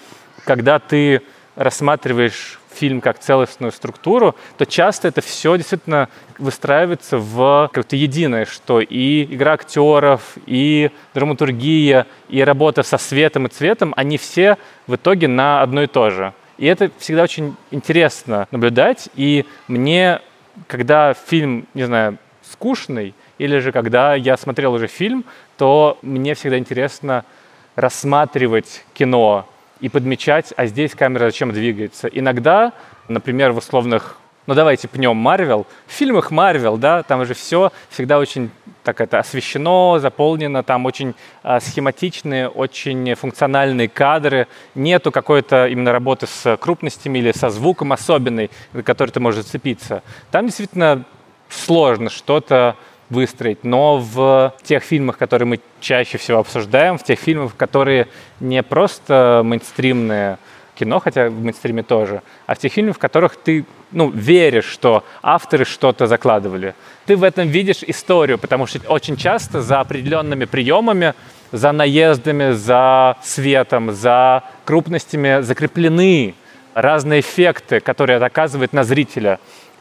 [0.46, 1.22] когда ты
[1.56, 8.80] рассматриваешь фильм как целостную структуру, то часто это все действительно выстраивается в как-то единое, что
[8.80, 14.58] и игра актеров, и драматургия, и работа со светом и цветом, они все
[14.88, 16.34] в итоге на одно и то же.
[16.58, 19.10] И это всегда очень интересно наблюдать.
[19.16, 20.20] И мне,
[20.68, 22.18] когда фильм, не знаю,
[22.52, 25.24] скучный, или же когда я смотрел уже фильм,
[25.58, 27.24] то мне всегда интересно
[27.76, 29.48] рассматривать кино
[29.80, 32.08] и подмечать, а здесь камера зачем двигается.
[32.08, 32.74] Иногда,
[33.08, 34.18] например, в условных
[34.50, 35.68] ну давайте пнем Марвел.
[35.86, 38.50] В фильмах Марвел, да, там же все всегда очень
[38.82, 41.14] так это освещено, заполнено, там очень
[41.44, 44.48] э, схематичные, очень функциональные кадры.
[44.74, 50.02] Нету какой-то именно работы с крупностями или со звуком особенной, на который ты можешь зацепиться.
[50.32, 51.04] Там действительно
[51.50, 52.76] сложно что-то
[53.10, 58.08] выстроить, но в тех фильмах, которые мы чаще всего обсуждаем, в тех фильмах, которые
[58.40, 60.38] не просто мейнстримные
[60.80, 65.04] кино, хотя в мейнстриме тоже, а в тех фильмах, в которых ты ну, веришь, что
[65.22, 66.74] авторы что-то закладывали.
[67.06, 71.14] Ты в этом видишь историю, потому что очень часто за определенными приемами,
[71.52, 76.36] за наездами, за светом, за крупностями закреплены
[76.74, 79.40] разные эффекты, которые это оказывает на зрителя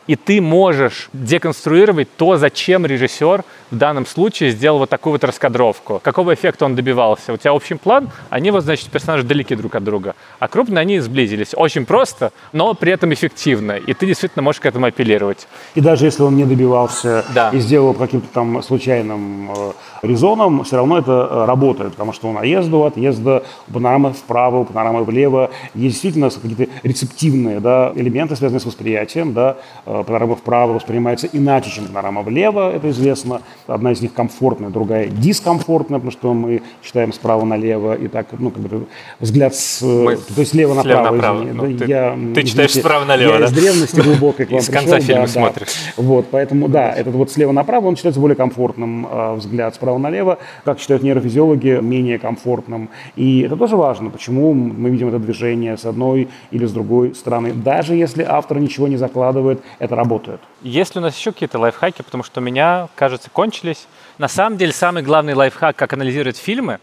[0.08, 6.00] и ты можешь деконструировать то, зачем режиссер в данном случае сделал вот такую вот раскадровку.
[6.02, 7.32] Какого эффекта он добивался.
[7.34, 10.16] У тебя общий план, они вот, значит, персонажи далеки друг от друга.
[10.38, 11.50] А крупные они сблизились.
[11.54, 13.72] Очень просто, но при этом эффективно.
[13.72, 15.46] И ты действительно можешь к этому апеллировать.
[15.74, 17.50] И даже если он не добивался да.
[17.50, 19.72] и сделал каким-то там случайным э,
[20.02, 24.58] резоном, все равно это э, работает, потому что у наезда, у отъезда, у панорамы вправо,
[24.58, 29.32] у панорамы влево есть действительно какие-то рецептивные да, элементы, связанные с восприятием.
[29.32, 29.56] Да.
[29.86, 33.42] Э, панорама вправо воспринимается иначе, чем панорама влево, это известно.
[33.66, 38.50] Одна из них комфортная, другая дискомфортная, потому что мы читаем справа налево, и так, ну,
[38.50, 38.86] как бы
[39.20, 39.82] взгляд с...
[39.82, 41.42] Мы то есть слева направо, направо.
[41.42, 43.44] Ну, ты, я, ты читаешь извините, справа налево, я да?
[43.46, 45.68] из древности глубокой к вам Из конца пришел, фильма да, смотришь.
[45.96, 46.02] Да.
[46.02, 49.98] Вот, поэтому, да, этот вот слева направо, он считается более комфортным э, взгляд справа справа
[49.98, 52.90] налево, как считают нейрофизиологи, менее комфортным.
[53.16, 57.52] И это тоже важно, почему мы видим это движение с одной или с другой стороны.
[57.54, 60.40] Даже если автор ничего не закладывает, это работает.
[60.62, 63.86] Есть ли у нас еще какие-то лайфхаки, потому что у меня, кажется, кончились.
[64.18, 66.78] На самом деле, самый главный лайфхак, как анализировать фильмы,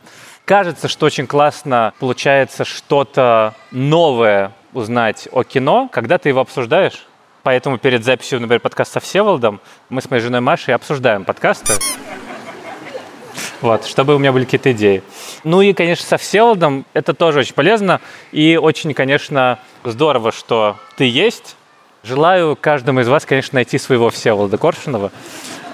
[0.45, 7.05] кажется, что очень классно получается что-то новое узнать о кино, когда ты его обсуждаешь.
[7.43, 11.73] Поэтому перед записью, например, подкаста со Всеволодом мы с моей женой Машей обсуждаем подкасты.
[13.65, 15.01] Вот, чтобы у меня были какие-то идеи.
[15.43, 17.99] Ну и, конечно, со Всеволодом это тоже очень полезно.
[18.31, 21.55] И очень, конечно, здорово, что ты есть.
[22.03, 25.11] Желаю каждому из вас, конечно, найти своего Всеволода Коршунова.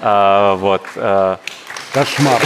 [0.00, 0.80] А, вот.
[0.96, 1.38] А...
[1.92, 2.40] Кошмар.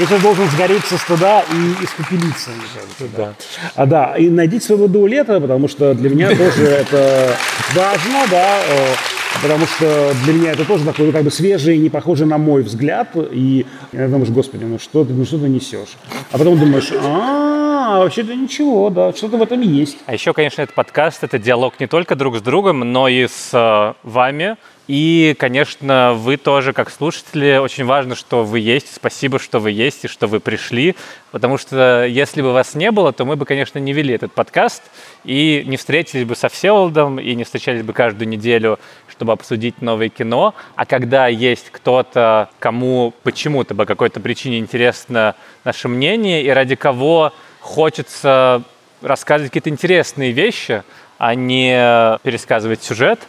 [0.00, 3.16] Я сейчас должен сгореть со стыда и испопелиться, мне кажется.
[3.18, 3.34] Да.
[3.74, 7.36] А да, и найдите своего дуэлета, потому что для меня тоже это
[7.74, 8.94] важно, да, э,
[9.42, 12.62] потому что для меня это тоже такой, ну, как бы свежий, не похожий на мой
[12.62, 15.98] взгляд, и я думаю, господи, ну что ты, ну что ты несешь?
[16.32, 19.98] А потом думаешь, а, вообще-то ничего, да, что-то в этом есть.
[20.06, 23.50] А еще, конечно, этот подкаст, это диалог не только друг с другом, но и с
[23.52, 24.56] э, вами,
[24.92, 28.92] и, конечно, вы тоже, как слушатели, очень важно, что вы есть.
[28.92, 30.96] Спасибо, что вы есть и что вы пришли.
[31.30, 34.82] Потому что если бы вас не было, то мы бы, конечно, не вели этот подкаст
[35.22, 40.08] и не встретились бы со Всеволодом и не встречались бы каждую неделю, чтобы обсудить новое
[40.08, 40.56] кино.
[40.74, 47.32] А когда есть кто-то, кому почему-то по какой-то причине интересно наше мнение и ради кого
[47.60, 48.64] хочется
[49.02, 50.82] рассказывать какие-то интересные вещи,
[51.16, 53.20] а не пересказывать сюжет,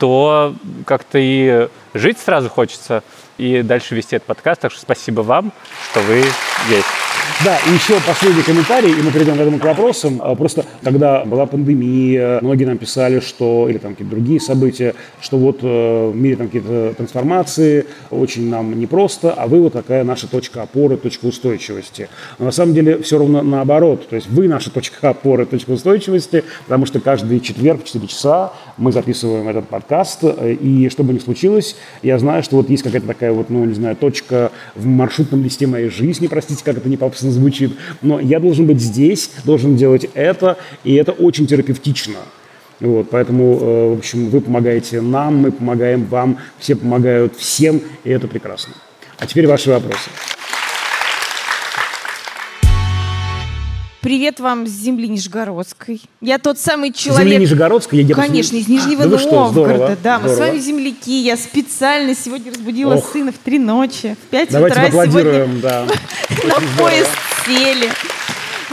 [0.00, 0.54] то
[0.86, 3.02] как-то и жить сразу хочется,
[3.38, 4.60] и дальше вести этот подкаст.
[4.60, 5.52] Так что спасибо вам,
[5.90, 6.16] что вы
[6.68, 6.86] есть.
[7.44, 10.20] Да, и еще последний комментарий, и мы перейдем к этому к вопросам.
[10.22, 15.38] А, просто когда была пандемия, многие нам писали, что, или там какие-то другие события, что
[15.38, 20.28] вот э, в мире там какие-то трансформации, очень нам непросто, а вы вот такая наша
[20.28, 22.10] точка опоры, точка устойчивости.
[22.38, 24.06] Но на самом деле все равно наоборот.
[24.10, 28.52] То есть вы наша точка опоры, точка устойчивости, потому что каждый четверг в 4 часа
[28.76, 33.06] мы записываем этот подкаст, и что бы ни случилось, я знаю, что вот есть какая-то
[33.06, 36.96] такая вот, ну, не знаю, точка в маршрутном листе моей жизни, простите, как это не
[36.96, 42.16] по ужасно звучит, но я должен быть здесь, должен делать это, и это очень терапевтично.
[42.80, 48.10] Вот, поэтому, э, в общем, вы помогаете нам, мы помогаем вам, все помогают всем, и
[48.10, 48.72] это прекрасно.
[49.18, 50.08] А теперь ваши вопросы.
[54.00, 56.00] Привет вам с земли Нижегородской.
[56.22, 57.22] Я тот самый человек...
[57.22, 58.02] Земли Нижегородской?
[58.02, 59.98] Я Конечно, из Нижнего да Новгорода.
[60.02, 61.20] Да, мы с вами земляки.
[61.20, 63.12] Я специально сегодня разбудила Ох.
[63.12, 64.16] сына в три ночи.
[64.22, 65.84] В пять утра сегодня да.
[66.44, 67.10] на поезд
[67.44, 67.90] сели.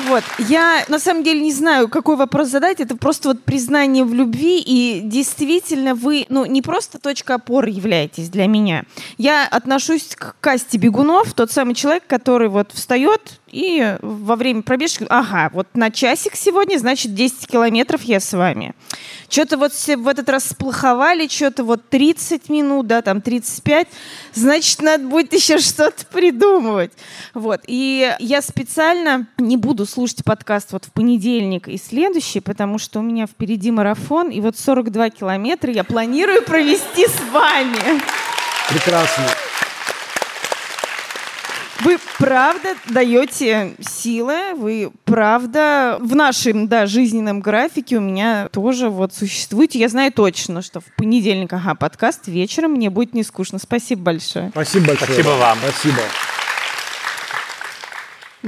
[0.08, 0.24] Вот.
[0.48, 2.80] Я на самом деле не знаю, какой вопрос задать.
[2.80, 4.60] Это просто вот признание в любви.
[4.60, 8.84] И действительно, вы ну, не просто точка опоры являетесь для меня.
[9.18, 15.06] Я отношусь к касте бегунов, тот самый человек, который вот встает, и во время пробежки,
[15.10, 18.74] ага, вот на часик сегодня, значит, 10 километров я с вами.
[19.30, 23.88] Что-то вот все в этот раз сплоховали, что-то вот 30 минут, да, там 35,
[24.34, 26.92] значит, надо будет еще что-то придумывать.
[27.34, 33.00] Вот, и я специально не буду слушать подкаст вот в понедельник и следующий, потому что
[33.00, 38.02] у меня впереди марафон, и вот 42 километра я планирую провести с вами.
[38.70, 39.26] Прекрасно.
[41.82, 49.14] Вы правда даете силы, вы правда в нашем да, жизненном графике у меня тоже вот
[49.14, 49.80] существуете.
[49.80, 53.60] Я знаю точно, что в понедельник, ага, подкаст вечером, мне будет не скучно.
[53.60, 54.50] Спасибо большое.
[54.50, 55.14] Спасибо большое.
[55.14, 55.58] Спасибо вам.
[55.60, 56.02] Спасибо.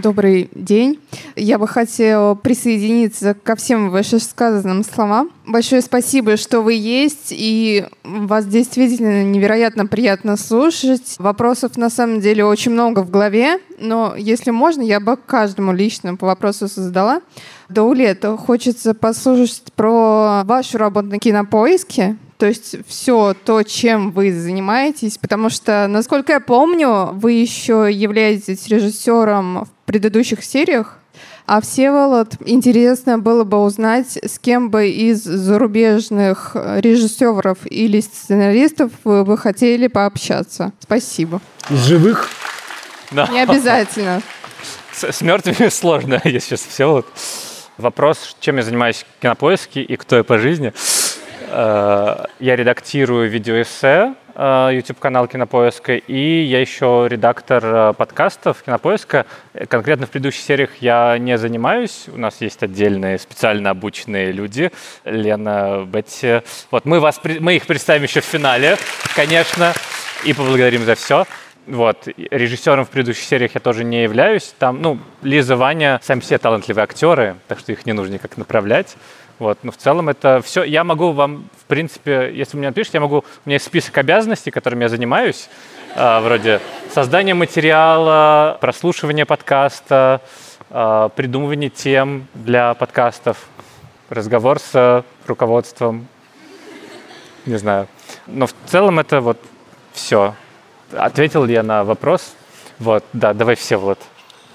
[0.02, 0.97] Добрый день.
[1.36, 5.30] Я бы хотела присоединиться ко всем вышесказанным словам.
[5.45, 11.16] Большое спасибо, что вы есть, и вас действительно невероятно приятно слушать.
[11.20, 16.16] Вопросов на самом деле очень много в голове, но если можно, я бы каждому лично
[16.16, 17.22] по вопросу задала.
[17.68, 25.18] Даулет, хочется послушать про вашу работу на кинопоиске, то есть все то, чем вы занимаетесь,
[25.18, 31.00] потому что, насколько я помню, вы еще являетесь режиссером в предыдущих сериях,
[31.46, 39.26] а Всеволод, интересно было бы узнать, с кем бы из зарубежных режиссеров или сценаристов вы
[39.26, 40.72] бы хотели пообщаться.
[40.80, 41.42] Спасибо.
[41.70, 42.30] Из живых?
[43.12, 43.28] Да.
[43.28, 44.22] Не обязательно.
[44.94, 47.06] С, с мертвыми сложно, если сейчас Всеволод.
[47.78, 50.72] Вопрос, чем я занимаюсь в кинопоиске и кто я по жизни.
[51.52, 59.26] Э, я редактирую видеоэссе, э, YouTube-канал Кинопоиска, и я еще редактор э, подкастов Кинопоиска.
[59.68, 62.06] Конкретно в предыдущих сериях я не занимаюсь.
[62.14, 64.72] У нас есть отдельные специально обученные люди.
[65.06, 66.41] Лена, Бетти.
[66.70, 68.78] Вот мы, вас, мы их представим еще в финале,
[69.16, 69.74] конечно,
[70.24, 71.26] и поблагодарим за все.
[71.66, 72.08] Вот.
[72.32, 74.54] Режиссером в предыдущих сериях я тоже не являюсь.
[74.60, 78.95] Там, ну, Лиза, Ваня, сами все талантливые актеры, так что их не нужно никак направлять.
[79.40, 79.58] Вот.
[79.64, 80.64] Но в целом это все.
[80.64, 83.20] Я могу вам, в принципе, если вы мне напишите, я могу...
[83.20, 85.50] У меня есть список обязанностей, которыми я занимаюсь.
[85.96, 86.60] Э, вроде
[86.94, 90.22] создания материала, прослушивания подкаста,
[90.70, 93.48] э, придумывание тем для подкастов,
[94.10, 96.08] разговор с руководством.
[97.46, 97.88] Не знаю.
[98.28, 99.40] Но в целом это вот
[99.94, 100.36] все.
[100.92, 102.34] Ответил ли я на вопрос?
[102.78, 104.00] Вот, да, давай все вот.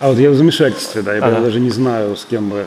[0.01, 1.41] А вот я в замешательстве, да, я ага.
[1.41, 2.67] даже не знаю, с кем бы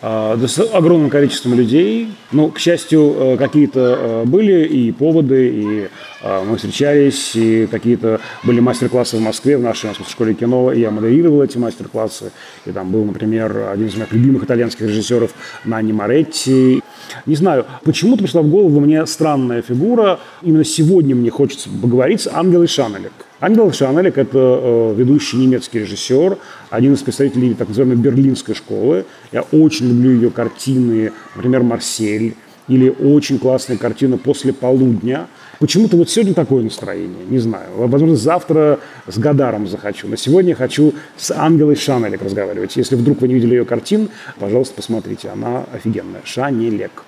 [0.00, 2.12] с огромным количеством людей.
[2.30, 5.88] Ну, к счастью, э, какие-то э, были и поводы, и
[6.22, 10.90] э, мы встречались, и какие-то были мастер-классы в Москве, в нашей школе кино, и я
[10.90, 12.32] модерировал эти мастер-классы.
[12.66, 15.32] И там был, например, один из моих любимых итальянских режиссеров
[15.64, 16.82] Нанни Моретти.
[17.26, 20.20] Не знаю, почему-то пришла в голову мне странная фигура.
[20.42, 23.27] Именно сегодня мне хочется поговорить с Ангелой Шанелек.
[23.40, 26.38] Ангел Шанелек– это э, ведущий немецкий режиссер,
[26.70, 29.04] один из представителей так называемой берлинской школы.
[29.30, 32.34] Я очень люблю ее картины, например, «Марсель»,
[32.66, 35.28] или очень классная картина «После полудня».
[35.60, 37.68] Почему-то вот сегодня такое настроение, не знаю.
[37.76, 40.08] Возможно, завтра с Гадаром захочу.
[40.08, 42.76] Но сегодня я хочу с Ангелой Шанелек разговаривать.
[42.76, 44.08] Если вдруг вы не видели ее картин,
[44.38, 45.28] пожалуйста, посмотрите.
[45.28, 46.22] Она офигенная.
[46.24, 47.04] Шанелек.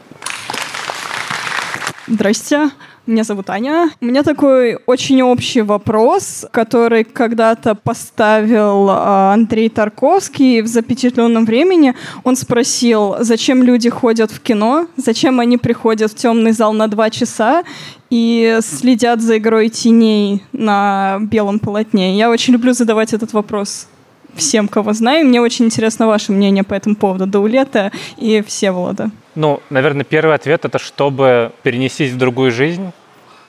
[2.08, 2.70] Здрасте.
[3.07, 3.90] Меня зовут Аня.
[4.01, 11.94] У меня такой очень общий вопрос, который когда-то поставил а, Андрей Тарковский в запечатленном времени.
[12.24, 17.09] Он спросил, зачем люди ходят в кино, зачем они приходят в темный зал на два
[17.09, 17.62] часа
[18.11, 22.18] и следят за игрой теней на белом полотне.
[22.18, 23.88] Я очень люблю задавать этот вопрос
[24.34, 25.26] всем, кого знаю.
[25.26, 29.11] Мне очень интересно ваше мнение по этому поводу Даулета и Всеволода.
[29.34, 32.90] Ну, наверное, первый ответ— это чтобы перенестись в другую жизнь,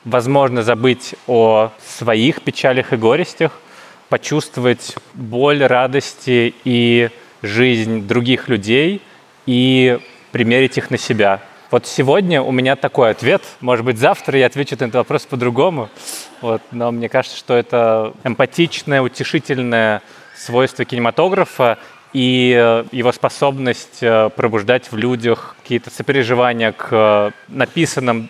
[0.05, 3.51] возможно, забыть о своих печалях и горестях,
[4.09, 7.09] почувствовать боль, радости и
[7.41, 9.01] жизнь других людей
[9.45, 9.99] и
[10.31, 11.41] примерить их на себя.
[11.71, 13.41] Вот сегодня у меня такой ответ.
[13.61, 15.89] Может быть, завтра я отвечу на этот вопрос по-другому.
[16.41, 16.61] Вот.
[16.71, 20.01] Но мне кажется, что это эмпатичное, утешительное
[20.35, 21.77] свойство кинематографа
[22.13, 28.29] и э, его способность э, пробуждать в людях какие-то сопереживания к э, написанным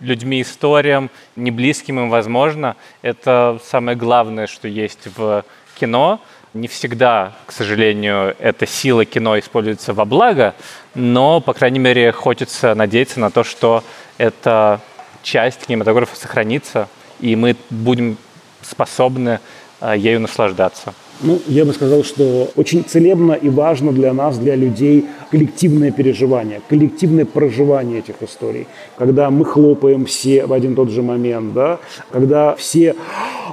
[0.00, 5.44] людьми историям, не близким им, возможно, это самое главное, что есть в
[5.78, 6.20] кино.
[6.54, 10.54] Не всегда, к сожалению, эта сила кино используется во благо,
[10.94, 13.84] но, по крайней мере, хочется надеяться на то, что
[14.18, 14.80] эта
[15.22, 16.88] часть кинематографа сохранится,
[17.20, 18.18] и мы будем
[18.60, 19.40] способны
[19.80, 20.92] ею наслаждаться.
[21.24, 26.60] Ну, я бы сказал, что очень целебно и важно для нас, для людей, коллективное переживание,
[26.68, 28.66] коллективное проживание этих историй.
[28.98, 31.78] Когда мы хлопаем все в один тот же момент, да,
[32.10, 32.96] когда все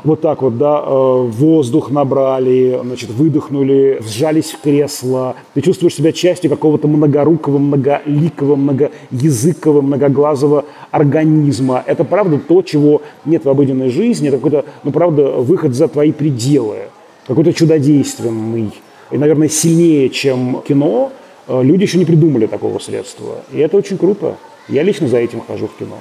[0.03, 6.11] вот так вот, да, э, воздух набрали, значит, выдохнули, сжались в кресло, ты чувствуешь себя
[6.11, 11.83] частью какого-то многорукого, многоликого, многоязыкового, многоглазого организма.
[11.85, 16.11] Это правда то, чего нет в обыденной жизни, это какой-то, ну, правда, выход за твои
[16.11, 16.87] пределы
[17.29, 18.73] какой-то чудодейственный.
[19.11, 21.11] И, наверное, сильнее, чем кино,
[21.47, 23.43] э, люди еще не придумали такого средства.
[23.53, 24.35] И это очень круто.
[24.67, 25.99] Я лично за этим хожу в кино.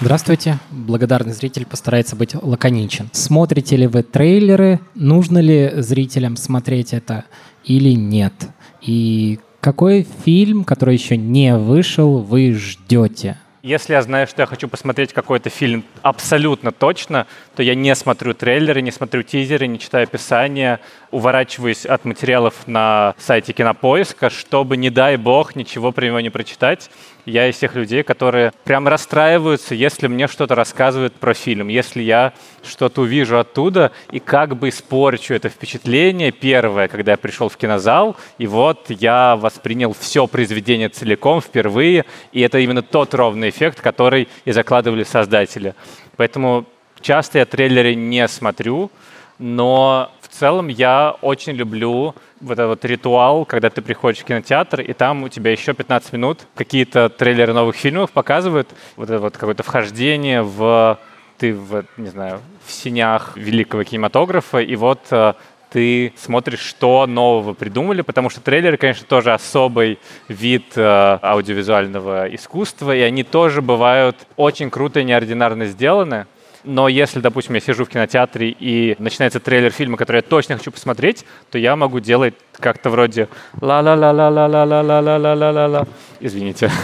[0.00, 0.58] Здравствуйте.
[0.72, 3.08] Благодарный зритель постарается быть лаконичен.
[3.12, 4.80] Смотрите ли вы трейлеры?
[4.96, 7.26] Нужно ли зрителям смотреть это
[7.64, 8.32] или нет?
[8.80, 13.38] И какой фильм, который еще не вышел, вы ждете?
[13.62, 18.34] Если я знаю, что я хочу посмотреть какой-то фильм абсолютно точно, то я не смотрю
[18.34, 20.80] трейлеры, не смотрю тизеры, не читаю описания,
[21.12, 26.90] уворачиваюсь от материалов на сайте Кинопоиска, чтобы, не дай бог, ничего про него не прочитать.
[27.24, 32.32] Я из тех людей, которые прям расстраиваются, если мне что-то рассказывают про фильм, если я
[32.64, 38.16] что-то увижу оттуда и как бы испорчу это впечатление первое, когда я пришел в кинозал,
[38.38, 44.28] и вот я воспринял все произведение целиком впервые, и это именно тот ровный эффект, который
[44.44, 45.76] и закладывали создатели.
[46.16, 46.66] Поэтому
[47.00, 48.90] часто я трейлеры не смотрю,
[49.38, 54.80] но в целом я очень люблю вот этот вот ритуал, когда ты приходишь в кинотеатр,
[54.82, 58.68] и там у тебя еще 15 минут какие-то трейлеры новых фильмов показывают.
[58.96, 60.98] Вот это вот какое-то вхождение в
[61.38, 65.32] ты в, не знаю, в синях великого кинематографа, и вот э,
[65.72, 72.94] ты смотришь, что нового придумали, потому что трейлеры, конечно, тоже особый вид э, аудиовизуального искусства,
[72.94, 76.26] и они тоже бывают очень круто и неординарно сделаны.
[76.64, 80.70] Но если, допустим, я сижу в кинотеатре и начинается трейлер фильма, который я точно хочу
[80.70, 83.28] посмотреть, то я могу делать как-то вроде
[83.60, 85.86] ла-ла-ла-ла-ла-ла-ла-ла-ла-ла-ла.
[86.20, 86.70] Извините.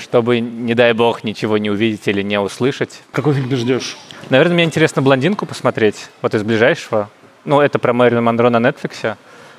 [0.00, 3.02] Чтобы, не дай бог, ничего не увидеть или не услышать.
[3.12, 3.96] Какой фильм ты ждешь?
[4.30, 7.08] Наверное, мне интересно «Блондинку» посмотреть, вот из ближайшего.
[7.44, 9.16] Ну, это про Мэрилин Монро на Netflix.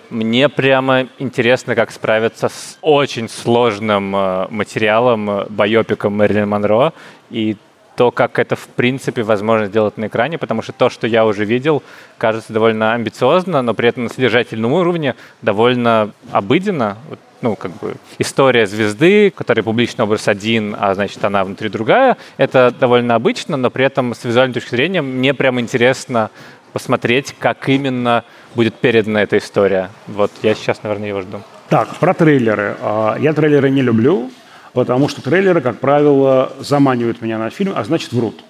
[0.09, 6.93] Мне прямо интересно, как справиться с очень сложным э, материалом, э, байопиком Мэрилин Монро.
[7.29, 7.57] И
[7.95, 11.45] то, как это в принципе возможно сделать на экране, потому что то, что я уже
[11.45, 11.83] видел,
[12.17, 16.97] кажется довольно амбициозно, но при этом на содержательном уровне довольно обыденно.
[17.41, 22.73] Ну, как бы история звезды, которая публичный образ один, а значит она внутри другая, это
[22.79, 26.29] довольно обычно, но при этом с визуальной точки зрения мне прямо интересно
[26.71, 28.23] посмотреть, как именно
[28.55, 29.89] будет передана эта история.
[30.07, 31.41] Вот я сейчас, наверное, его жду.
[31.69, 32.77] Так, про трейлеры.
[32.81, 34.31] А, я трейлеры не люблю
[34.73, 38.43] потому что трейлеры, как правило, заманивают меня на фильм, а значит врут.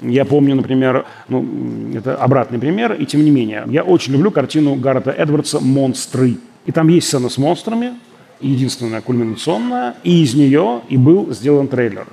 [0.00, 1.44] Я помню, например, ну,
[1.94, 6.36] это обратный пример, и тем не менее, я очень люблю картину Гаррета Эдвардса «Монстры».
[6.66, 7.94] И там есть сцена с монстрами,
[8.40, 12.06] единственная кульминационная, и из нее и был сделан трейлер.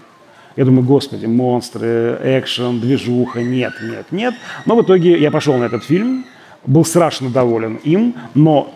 [0.55, 4.33] Я думаю, господи, монстры, экшен, движуха, нет, нет, нет.
[4.65, 6.25] Но в итоге я пошел на этот фильм,
[6.65, 8.73] был страшно доволен им, но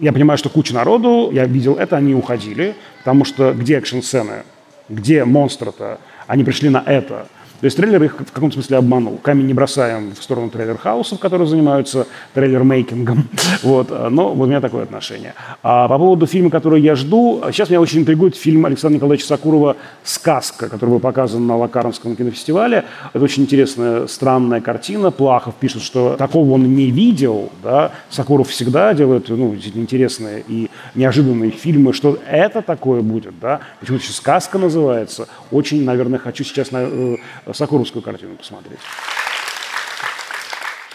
[0.00, 4.44] я понимаю, что куча народу, я видел это, они уходили, потому что где экшн-сцены,
[4.88, 7.26] где монстры-то, они пришли на это.
[7.64, 9.16] То есть трейлер их в каком-то смысле обманул.
[9.16, 13.26] Камень не бросаем в сторону trailer house ов, которые занимаются trailer making ом.
[13.62, 13.88] Вот.
[14.10, 15.32] Но вот у меня такое отношение.
[15.62, 19.76] А по поводу фильма, который я жду, сейчас меня очень интригует фильм Александра Николаевича Сокурова
[20.02, 22.84] «Сказка», который был показан на Локарнском кинофестивале.
[23.14, 25.10] Это очень интересная, странная картина.
[25.10, 27.50] Плахов пишет, что такого он не видел.
[27.62, 27.92] Да?
[28.10, 31.94] Сокуров всегда делает ну, интересные и неожиданные фильмы.
[31.94, 33.38] Что это такое будет?
[33.40, 33.60] Да?
[33.80, 35.28] Почему-то «Сказка» называется.
[35.50, 37.16] Очень, наверное, хочу сейчас э,
[37.54, 38.80] Сокуровскую картину посмотреть.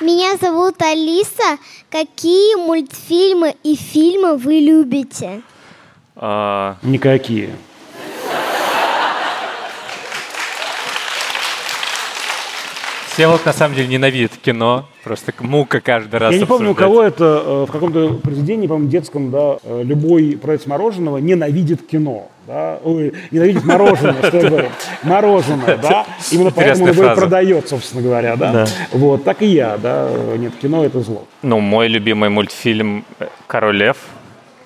[0.01, 1.57] Меня зовут Алиса.
[1.89, 5.41] Какие мультфильмы и фильмы вы любите?
[6.16, 7.55] А, Никакие.
[13.20, 14.88] Всеволод на самом деле ненавидит кино.
[15.03, 18.89] Просто мука каждый раз Я не помню, у кого это э, в каком-то произведении, по-моему,
[18.89, 22.30] детском, да, э, любой продавец мороженого ненавидит кино.
[22.47, 22.80] Да?
[22.82, 24.70] Ой, ненавидит мороженое, что я говорю.
[25.03, 26.05] Мороженое, да.
[26.32, 28.65] Именно поэтому он его продает, собственно говоря, да.
[28.93, 30.09] Вот, так и я, да.
[30.38, 31.28] Нет, кино это зло.
[31.41, 33.03] Ну, мой любимый мультфильм
[33.47, 33.97] «Король лев».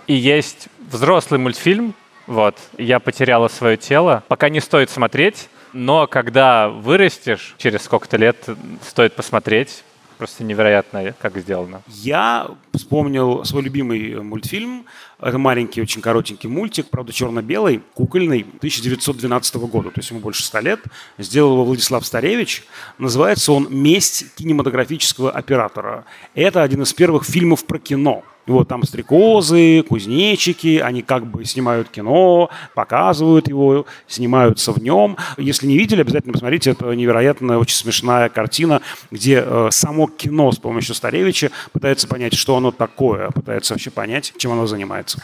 [0.06, 1.96] И есть взрослый мультфильм,
[2.28, 4.22] вот, «Я потеряла свое тело».
[4.28, 8.56] Пока не стоит смотреть, но когда вырастешь, через сколько-то лет, э,
[8.88, 9.84] стоит посмотреть.
[10.18, 11.82] Просто невероятно, как сделано.
[11.88, 14.86] Я вспомнил свой любимый мультфильм.
[15.20, 20.60] Это маленький, очень коротенький мультик, правда, черно-белый, кукольный, 1912 года, то есть ему больше 100
[20.60, 20.80] лет.
[21.18, 22.64] Сделал его Владислав Старевич.
[23.00, 26.06] Называется он «Месть кинематографического оператора».
[26.36, 28.24] Это один из первых фильмов про кино.
[28.46, 35.18] Вот там стрекозы, кузнечики, они как бы снимают кино, показывают его, снимаются в нем.
[35.38, 38.82] Если не видели, обязательно посмотрите, это невероятная, очень смешная картина,
[39.12, 44.34] где э, само кино с помощью Старевича пытается понять, что оно такое, пытается вообще понять,
[44.38, 45.22] чем оно занимается.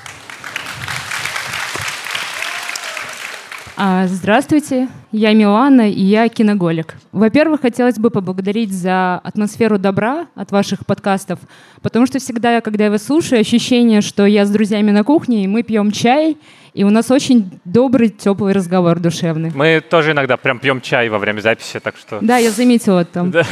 [3.80, 6.96] Здравствуйте, я Милана, и я киноголик.
[7.14, 11.40] Во-первых, хотелось бы поблагодарить за атмосферу добра от ваших подкастов,
[11.82, 15.48] потому что всегда, когда я вас слушаю, ощущение, что я с друзьями на кухне, и
[15.48, 16.38] мы пьем чай,
[16.74, 19.50] и у нас очень добрый, теплый разговор душевный.
[19.56, 22.20] Мы тоже иногда прям пьем чай во время записи, так что...
[22.20, 23.32] Да, я заметила там.
[23.32, 23.44] Да.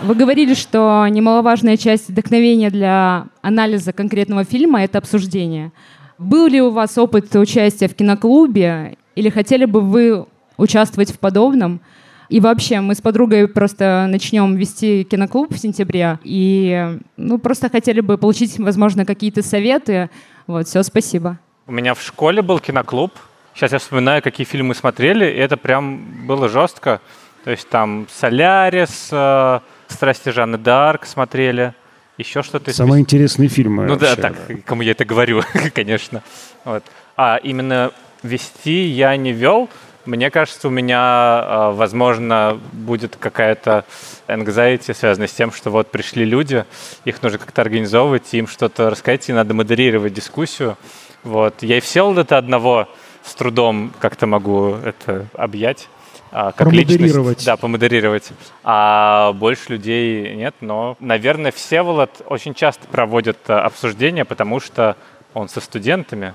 [0.00, 5.72] Вы говорили, что немаловажная часть вдохновения для анализа конкретного фильма— это обсуждение.
[6.18, 11.80] Был ли у вас опыт участия в киноклубе, или хотели бы вы участвовать в подобном?
[12.28, 18.00] И вообще, мы с подругой просто начнем вести киноклуб в сентябре, и ну, просто хотели
[18.00, 20.10] бы получить, возможно, какие-то советы.
[20.46, 21.38] Вот, все, спасибо.
[21.66, 23.12] У меня в школе был киноклуб.
[23.54, 27.00] Сейчас я вспоминаю, какие фильмы смотрели, и это прям было жестко.
[27.44, 31.74] То есть там «Солярис», э, «Страсти Жанны Д'Арк» смотрели,
[32.18, 32.72] еще что-то.
[32.72, 33.86] Самые интересные фильмы.
[33.86, 35.42] Ну да, вообще, так, кому я это говорю,
[35.74, 36.22] конечно.
[36.64, 36.84] Вот.
[37.16, 37.92] А именно
[38.22, 39.70] вести я не вел.
[40.04, 43.84] Мне кажется, у меня, а, возможно, будет какая-то
[44.26, 46.64] anxiety, связанная с тем, что вот пришли люди,
[47.04, 50.76] их нужно как-то организовывать, им что-то рассказать, и надо модерировать дискуссию.
[51.24, 51.62] Вот.
[51.62, 52.88] Я и Всеволода одного
[53.22, 55.88] с трудом как-то могу это объять.
[56.30, 57.28] А, Как Промодерировать.
[57.38, 57.46] личность.
[57.46, 58.30] Да, помодерировать.
[58.64, 64.96] А больше людей нет, но, наверное, Всеволод очень часто проводит а, обсуждения, потому что
[65.34, 66.34] он со студентами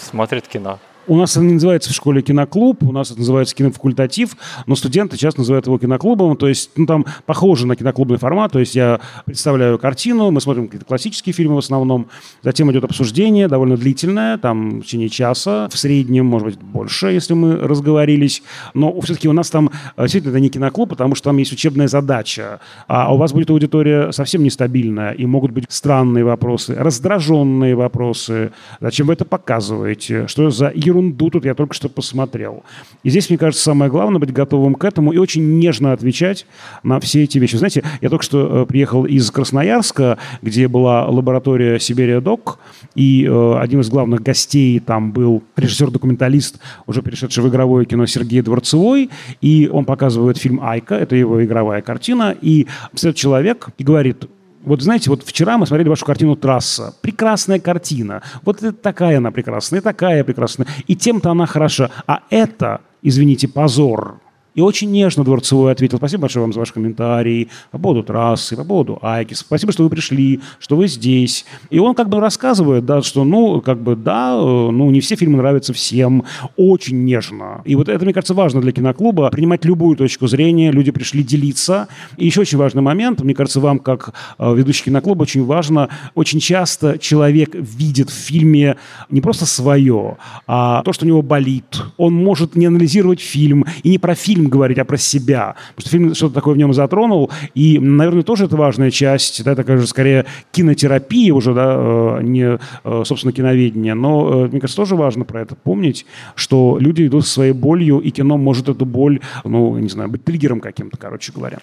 [0.00, 0.78] смотрит кино.
[1.08, 4.36] У нас это не называется в школе киноклуб, у нас это называется кинофакультатив,
[4.66, 8.58] но студенты часто называют его киноклубом, то есть ну, там похоже на киноклубный формат, то
[8.58, 12.08] есть я представляю картину, мы смотрим какие-то классические фильмы в основном,
[12.42, 17.32] затем идет обсуждение, довольно длительное, там в течение часа, в среднем, может быть, больше, если
[17.32, 18.42] мы разговорились,
[18.74, 21.88] но все-таки у нас там э, действительно это не киноклуб, потому что там есть учебная
[21.88, 28.52] задача, а у вас будет аудитория совсем нестабильная, и могут быть странные вопросы, раздраженные вопросы,
[28.78, 32.62] зачем вы это показываете, что за ерунду тут я только что посмотрел.
[33.02, 36.46] И здесь, мне кажется, самое главное быть готовым к этому и очень нежно отвечать
[36.82, 37.56] на все эти вещи.
[37.56, 42.58] Знаете, я только что э, приехал из Красноярска, где была лаборатория Сибирия Док,
[42.94, 48.42] и э, одним из главных гостей там был режиссер-документалист, уже перешедший в игровое кино Сергей
[48.42, 54.24] Дворцевой, и он показывает фильм «Айка», это его игровая картина, и встает человек и говорит,
[54.64, 56.94] вот знаете, вот вчера мы смотрели вашу картину «Трасса».
[57.00, 58.22] Прекрасная картина.
[58.42, 60.66] Вот такая она прекрасная, такая прекрасная.
[60.86, 61.90] И тем-то она хороша.
[62.06, 64.20] А это, извините, позор.
[64.58, 65.98] И очень нежно Дворцевой ответил.
[65.98, 69.34] Спасибо большое вам за ваш комментарий по поводу трассы, по поводу Айки.
[69.34, 71.44] Спасибо, что вы пришли, что вы здесь.
[71.70, 75.14] И он как бы рассказывает, да, что, ну, как бы, да, э, ну, не все
[75.14, 76.24] фильмы нравятся всем.
[76.56, 77.62] Очень нежно.
[77.66, 79.30] И вот это, мне кажется, важно для киноклуба.
[79.30, 80.72] Принимать любую точку зрения.
[80.72, 81.86] Люди пришли делиться.
[82.16, 83.20] И еще очень важный момент.
[83.20, 85.88] Мне кажется, вам, как э, ведущий киноклуба, очень важно.
[86.16, 88.76] Очень часто человек видит в фильме
[89.08, 90.16] не просто свое,
[90.48, 91.80] а то, что у него болит.
[91.96, 95.56] Он может не анализировать фильм и не про фильм говорить, а про себя.
[95.76, 97.30] Потому что фильм что-то такое в нем затронул.
[97.54, 99.42] И, наверное, тоже это важная часть.
[99.44, 103.94] Да, такая же скорее кинотерапия уже, да, э, не, э, собственно, киноведение.
[103.94, 107.98] Но, э, мне кажется, тоже важно про это помнить, что люди идут со своей болью,
[107.98, 111.58] и кино может эту боль, ну, не знаю, быть триггером каким-то, короче говоря.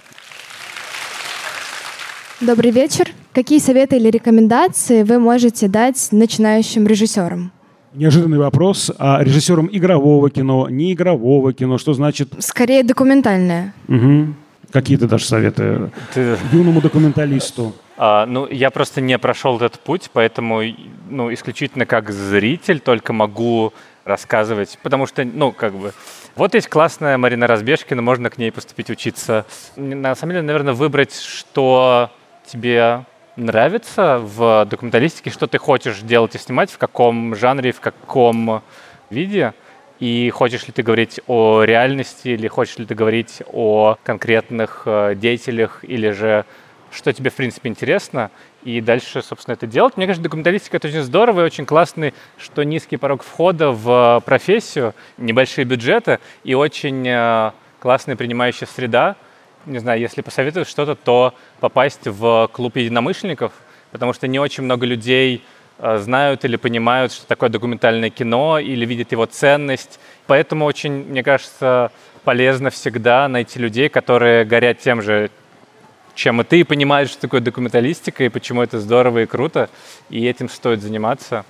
[2.41, 3.07] Добрый вечер.
[3.33, 7.51] Какие советы или рекомендации вы можете дать начинающим режиссерам?
[7.95, 8.91] Неожиданный вопрос.
[8.97, 12.33] А режиссером игрового кино, не игрового кино, что значит...
[12.39, 13.73] Скорее документальное.
[13.87, 14.35] Мгм.
[14.71, 17.73] какие-то даже советы Ты- юному документалисту?
[17.97, 20.61] А, ну, я просто не прошел этот путь, поэтому,
[21.09, 23.71] ну, исключительно как зритель только могу
[24.03, 25.93] рассказывать, потому что, ну, как бы,
[26.35, 29.45] вот есть классная Марина Разбежкина, можно к ней поступить учиться.
[29.77, 32.11] На самом деле, наверное, выбрать, что
[32.45, 38.63] тебе нравится в документалистике, что ты хочешь делать и снимать, в каком жанре, в каком
[39.09, 39.53] виде,
[39.99, 45.15] и хочешь ли ты говорить о реальности, или хочешь ли ты говорить о конкретных э,
[45.15, 46.45] деятелях, или же
[46.91, 48.31] что тебе, в принципе, интересно,
[48.63, 49.97] и дальше, собственно, это делать.
[49.97, 54.93] Мне кажется, документалистика— это очень здорово и очень классный, что низкий порог входа в профессию,
[55.17, 59.17] небольшие бюджеты и очень э, классная принимающая среда.
[59.65, 63.51] Не знаю, если посоветовать что-то, то попасть в клуб единомышленников,
[63.91, 65.43] потому что не очень много людей
[65.79, 69.99] э, знают или понимают, что такое документальное кино, или видят его ценность.
[70.27, 71.91] Поэтому очень, мне кажется,
[72.23, 75.31] полезно всегда найти людей, которые горят тем же,
[76.13, 79.69] чем и ты, и понимаешь, что такое документалистика, и почему это здорово и круто,
[80.09, 81.43] и этим стоит заниматься.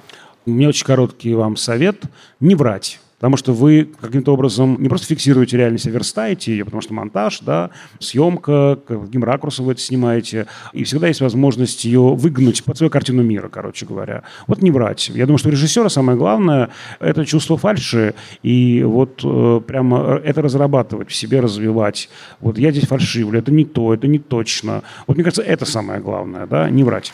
[0.45, 2.01] У меня очень короткий вам совет.
[2.39, 2.99] Не врать.
[3.17, 7.39] Потому что вы каким-то образом не просто фиксируете реальность, а верстаете ее, потому что монтаж,
[7.39, 12.89] да, съемка, каким ракурсом вы это снимаете, и всегда есть возможность ее выгнуть под свою
[12.89, 14.23] картину мира, короче говоря.
[14.47, 15.09] Вот не врать.
[15.09, 20.41] Я думаю, что у режиссера самое главное– это чувство фальши, и вот э, прямо это
[20.41, 22.09] разрабатывать, в себе развивать.
[22.41, 24.83] Вот я здесь фальшивлю, это не то, это не точно.
[25.07, 27.13] Вот мне кажется, это самое главное, да, не врать.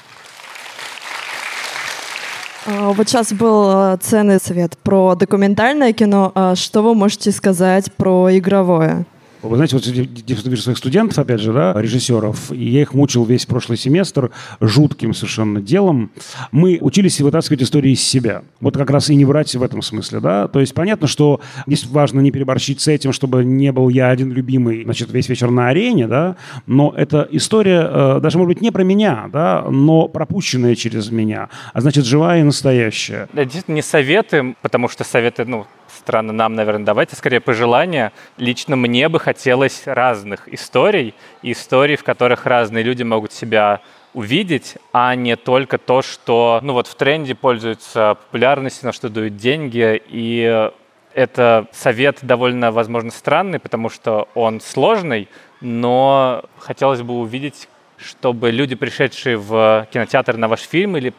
[2.65, 6.31] А, Вот сейчас был э, ценный совет про документальное кино.
[6.35, 9.05] А Что вы можете сказать про игровое?
[9.41, 13.45] Вы знаете, вот вижу своих студентов, опять же, да, режиссеров, и я их мучил весь
[13.45, 16.11] прошлый семестр жутким совершенно делом.
[16.51, 18.43] Мы учились вытаскивать истории из себя.
[18.59, 20.47] Вот как раз и не врать в этом смысле, да.
[20.47, 24.31] То есть понятно, что здесь важно не переборщить с этим, чтобы не был я один
[24.31, 26.35] любимый, значит, весь вечер на арене, да,
[26.67, 31.49] но эта история э, даже, может быть, не про меня, да, но пропущенная через меня,
[31.73, 33.27] а значит, живая и настоящая.
[33.33, 35.65] Да, действительно, не советы, потому что советы, ну,
[36.01, 38.11] странно нам, наверное, давать, а скорее пожелания.
[38.37, 43.81] Лично мне бы хотелось разных историй, историй, в которых разные люди могут себя
[44.13, 49.37] увидеть, а не только то, что, ну вот в тренде пользуется популярностью, на что дают
[49.37, 50.69] деньги, и
[51.13, 55.29] это совет довольно, возможно, странный, потому что он сложный,
[55.61, 61.13] но хотелось бы увидеть, чтобы люди, пришедшие в кинотеатр на ваш фильм или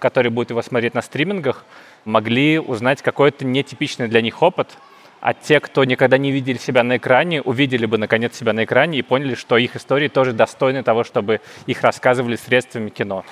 [0.00, 1.64] которые будут его смотреть на стримингах,
[2.04, 4.78] могли узнать какой-то нетипичный для них опыт,
[5.20, 8.98] а те, кто никогда не видели себя на экране, увидели бы наконец себя на экране
[8.98, 13.24] и поняли, что их истории тоже достойны того, чтобы их рассказывали средствами кино.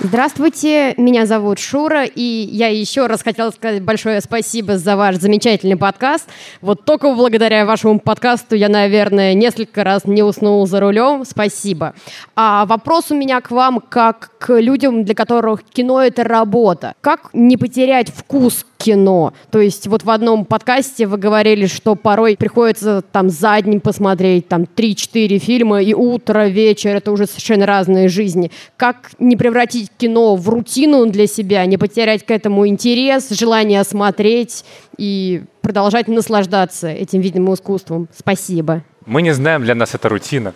[0.00, 5.76] Здравствуйте, меня зовут Шура, и я еще раз хотела сказать большое спасибо за ваш замечательный
[5.76, 6.28] подкаст.
[6.60, 11.24] Вот только благодаря вашему подкасту я, наверное, несколько раз не уснул за рулем.
[11.24, 11.94] Спасибо.
[12.34, 16.94] А вопрос у меня к вам, как к людям, для которых кино— это работа.
[17.00, 19.32] Как не потерять вкус кино?
[19.50, 24.48] То есть вот в одном подкасте вы говорили, что порой приходится там за день посмотреть
[24.48, 28.50] там 3-4 фильма, и утро, вечер— это уже совершенно разные жизни.
[28.76, 34.64] Как не превратить кино в рутину для себя, не потерять к этому интерес, желание смотреть
[34.98, 38.08] и продолжать наслаждаться этим видом искусством?
[38.14, 38.82] Спасибо.
[39.06, 40.52] Мы не знаем, для нас это рутина.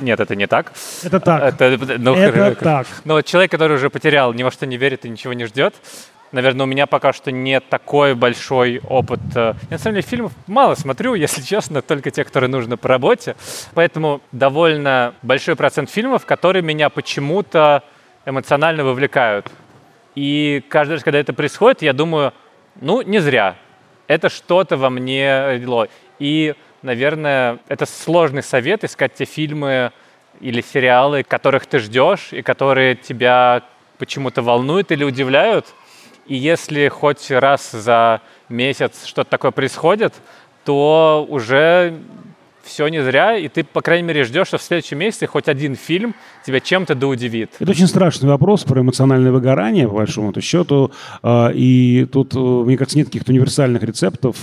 [0.00, 0.72] Нет, это не так.
[1.04, 1.60] Это так.
[1.60, 2.86] Это, ну, Это так.
[3.04, 5.74] Но вот человек, который уже потерял, ни во что не верит и ничего не ждет,
[6.32, 9.20] наверное, у меня пока что нет такой большой опыт.
[9.34, 12.88] э, Я, на самом деле, фильмов мало смотрю, если честно, только те, которые нужно по
[12.88, 13.36] работе.
[13.74, 17.82] Поэтому довольно большой процент фильмов, которые меня почему-то
[18.26, 19.50] эмоционально вовлекают.
[20.14, 22.32] И каждый раз, когда это происходит, я думаю,
[22.80, 23.56] ну, не зря.
[24.06, 25.88] Это что-то во мне родило.
[26.18, 29.92] И, наверное, это сложный совет искать те фильмы
[30.40, 33.62] или сериалы, которых ты ждешь и которые тебя
[33.98, 35.66] почему-то волнуют или удивляют.
[36.26, 40.14] И если хоть раз за месяц что-то такое происходит,
[40.64, 41.94] то уже
[42.64, 45.76] все не зря, и ты, по крайней мере, ждешь, что в следующем месяце хоть один
[45.76, 46.14] фильм
[46.46, 47.50] тебя чем-то да удивит.
[47.58, 50.90] Это очень страшный вопрос про эмоциональное выгорание, по большому счету.
[51.22, 54.36] А, И тут, э, мне кажется, нет каких-то универсальных рецептов.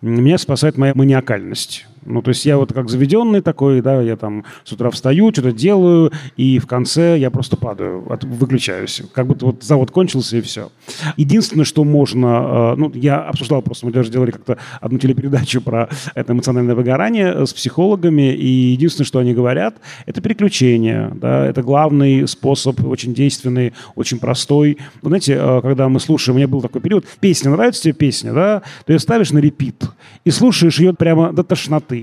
[0.00, 1.86] Меня спасает моя маниакальность.
[2.08, 5.52] Ну, то есть я вот как заведенный такой, да, я там с утра встаю, что-то
[5.52, 9.02] делаю, и в конце я просто падаю, от, выключаюсь.
[9.12, 10.70] Как будто вот завод кончился, и все.
[11.16, 12.72] Единственное, что можно...
[12.72, 17.46] Э, ну, я обсуждал просто, мы даже делали как-то одну телепередачу про это эмоциональное выгорание
[17.46, 23.74] с психологами, и единственное, что они говорят, это переключение, да, это главный способ, очень действенный,
[23.94, 24.78] очень простой.
[25.02, 28.32] Вы знаете, э, когда мы слушаем, у меня был такой период, песня, нравится тебе песня,
[28.32, 29.84] да, ты ее ставишь на репит
[30.24, 31.97] и слушаешь ее прямо до тошноты.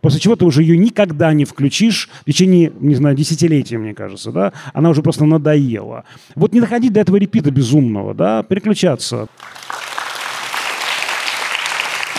[0.00, 4.32] После чего ты уже ее никогда не включишь в течение, не знаю, десятилетия, мне кажется,
[4.32, 4.52] да?
[4.72, 6.04] Она уже просто надоела.
[6.34, 9.28] Вот не доходить до этого репита безумного, да, переключаться.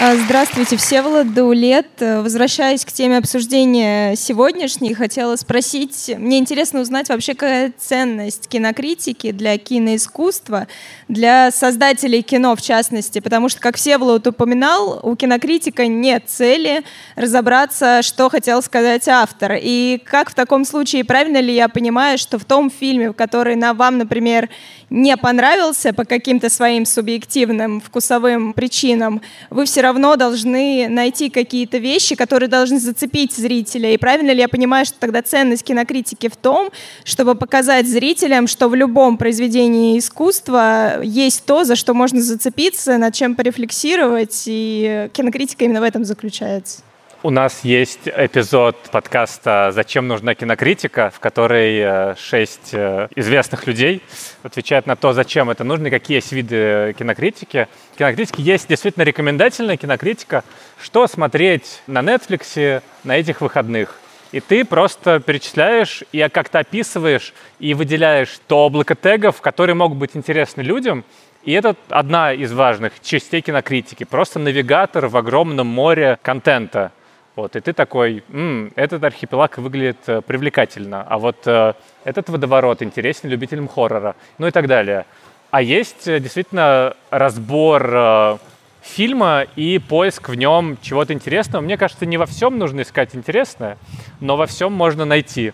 [0.03, 1.85] А, здравствуйте, Всеволод Даулет.
[1.99, 9.59] Возвращаясь к теме обсуждения сегодняшней, хотела спросить, мне интересно узнать вообще, какая ценность кинокритики для
[9.59, 10.65] киноискусства,
[11.07, 16.81] для создателей кино в частности, потому что, как Всеволод упоминал, у кинокритика нет цели
[17.15, 19.59] разобраться, что хотел сказать автор.
[19.61, 23.75] И как в таком случае, правильно ли я понимаю, что в том фильме, который на
[23.75, 24.49] вам, например,
[24.89, 29.21] не понравился по каким-то своим субъективным вкусовым причинам,
[29.51, 33.93] вы все равно должны найти какие-то вещи, которые должны зацепить зрителя.
[33.93, 36.69] И правильно ли я понимаю, что тогда ценность кинокритики в том,
[37.03, 43.13] чтобы показать зрителям, что в любом произведении искусства есть то, за что можно зацепиться, над
[43.13, 46.81] чем порефлексировать, и кинокритика именно в этом заключается?
[47.23, 54.01] У нас есть эпизод подкаста «Зачем нужна кинокритика», в которой э, шесть э, известных людей
[54.41, 57.67] отвечают на то, зачем это нужно и какие есть виды кинокритики.
[57.95, 60.43] Кинокритики есть действительно рекомендательная кинокритика,
[60.81, 63.99] что смотреть на Netflix на этих выходных.
[64.31, 70.15] И ты просто перечисляешь и как-то описываешь и выделяешь то облако тегов, которые могут быть
[70.15, 71.05] интересны людям,
[71.43, 74.05] и это одна из важных частей кинокритики.
[74.05, 76.91] Просто навигатор в огромном море контента.
[77.35, 81.73] Вот, и ты такой, М, этот архипелаг выглядит э, привлекательно, а вот э,
[82.03, 85.05] этот водоворот интересен любителям хоррора, ну и так далее.
[85.49, 88.37] А есть э, действительно разбор э,
[88.81, 91.61] фильма и поиск в нем чего-то интересного.
[91.61, 93.77] Мне кажется, не во всем нужно искать интересное,
[94.19, 95.53] но во всем можно найти.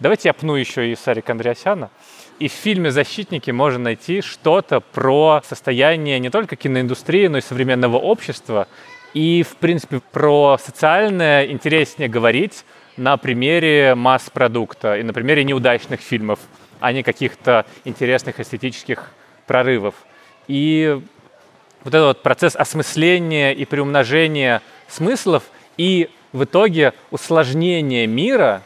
[0.00, 1.88] Давайте я пну еще и Сарика Андреасяна.
[2.38, 7.96] И в фильме «Защитники» можно найти что-то про состояние не только киноиндустрии, но и современного
[7.96, 8.68] общества
[9.16, 12.66] и, в принципе, про социальное интереснее говорить
[12.98, 16.38] на примере масс-продукта и на примере неудачных фильмов,
[16.80, 19.10] а не каких-то интересных эстетических
[19.46, 19.94] прорывов.
[20.48, 21.00] И
[21.82, 25.44] вот этот вот процесс осмысления и приумножения смыслов
[25.78, 28.64] и в итоге усложнения мира,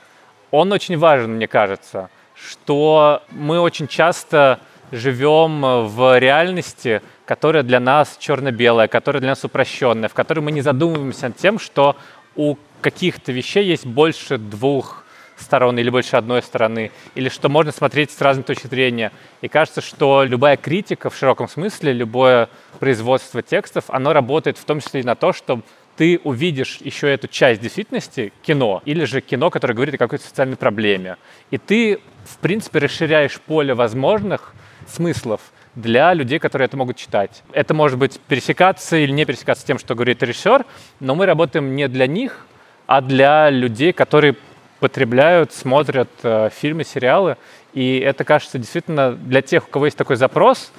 [0.51, 4.59] он очень важен, мне кажется, что мы очень часто
[4.91, 10.61] живем в реальности, которая для нас черно-белая, которая для нас упрощенная, в которой мы не
[10.61, 11.97] задумываемся над тем, что
[12.37, 15.05] у каких-то вещей есть больше двух
[15.37, 19.13] сторон или больше одной стороны, или что можно смотреть с разной точки зрения.
[19.41, 24.81] И кажется, что любая критика в широком смысле, любое производство текстов, оно работает в том
[24.81, 25.63] числе и на то, что
[25.97, 30.57] ты увидишь еще эту часть действительности, кино, или же кино, которое говорит о какой-то социальной
[30.57, 31.17] проблеме.
[31.51, 34.55] И ты, в принципе, расширяешь поле возможных
[34.91, 35.41] смыслов
[35.75, 37.43] для людей, которые это могут читать.
[37.53, 40.67] Это может быть пересекаться или не пересекаться с тем, что говорит режиссер,
[41.01, 42.47] но мы работаем не для них,
[42.87, 44.37] а для людей, которые
[44.81, 47.37] потребляют, смотрят э, фильмы, сериалы.
[47.73, 50.73] И это, кажется, действительно для тех, у кого есть такой запрос,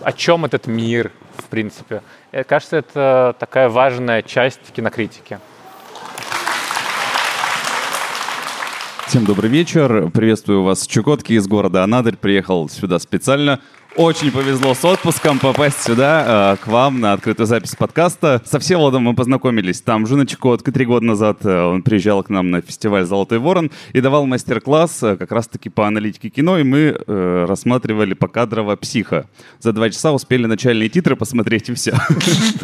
[0.00, 2.02] о чем этот мир, в принципе.
[2.32, 5.40] И, кажется, это такая важная часть кинокритики.
[9.06, 10.10] Всем добрый вечер.
[10.10, 12.16] Приветствую вас с Чукотки из города Анадырь.
[12.16, 13.60] Приехал сюда специально
[13.96, 18.42] очень повезло с отпуском попасть сюда, э, к вам на открытую запись подкаста.
[18.44, 21.38] Со Всеволодом мы познакомились там уже на Чукотке три года назад.
[21.44, 25.70] Э, он приезжал к нам на фестиваль «Золотой ворон» и давал мастер-класс э, как раз-таки
[25.70, 29.28] по аналитике кино, и мы э, рассматривали покадрово «Психа».
[29.60, 31.94] За два часа успели начальные титры посмотреть, и все.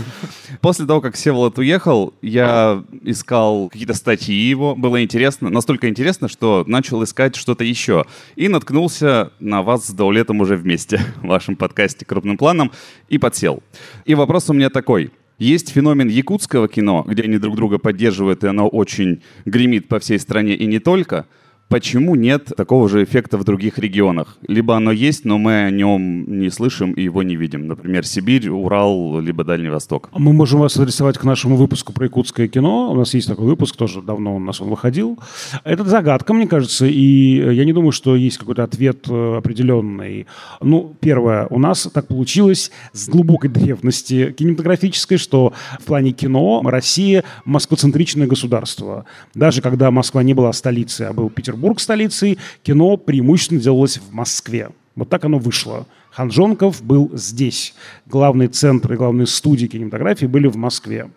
[0.60, 6.64] После того, как Всеволод уехал, я искал какие-то статьи его, было интересно, настолько интересно, что
[6.66, 8.04] начал искать что-то еще.
[8.36, 12.72] И наткнулся на вас с Даулетом уже вместе в вашем подкасте крупным планом
[13.08, 13.62] и подсел.
[14.04, 15.10] И вопрос у меня такой.
[15.38, 20.18] Есть феномен якутского кино, где они друг друга поддерживают, и оно очень гремит по всей
[20.18, 21.26] стране и не только.
[21.72, 24.36] Почему нет такого же эффекта в других регионах?
[24.46, 27.66] Либо оно есть, но мы о нем не слышим и его не видим.
[27.66, 30.10] Например, Сибирь, Урал, либо Дальний Восток.
[30.12, 32.92] Мы можем вас адресовать к нашему выпуску про якутское кино.
[32.92, 35.18] У нас есть такой выпуск, тоже давно у нас он выходил.
[35.64, 40.26] Это загадка, мне кажется, и я не думаю, что есть какой-то ответ э, определенный.
[40.60, 47.24] Ну, первое, у нас так получилось с глубокой древности кинематографической, что в плане кино Россия
[47.46, 49.06] москвоцентричное государство.
[49.34, 54.70] Даже когда Москва не была столицей, а был Петербург столицей, кино преимущественно делалось в Москве.
[54.94, 55.86] Вот так оно вышло.
[56.10, 57.74] Ханжонков был здесь.
[58.06, 61.08] Главные центры, главные студии кинематографии были в Москве.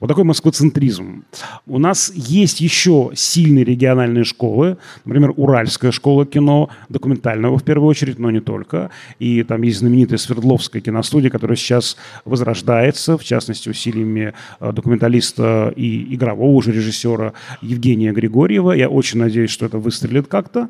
[0.00, 1.24] Вот такой москвоцентризм.
[1.66, 8.18] У нас есть еще сильные региональные школы, например, Уральская школа кино, документального в первую очередь,
[8.18, 8.90] но не только.
[9.18, 16.14] И там есть знаменитая Свердловская киностудия, которая сейчас возрождается, в частности, усилиями э, документалиста и
[16.14, 18.72] игрового уже режиссера Евгения Григорьева.
[18.72, 20.68] Я очень надеюсь, что это выстрелит как-то.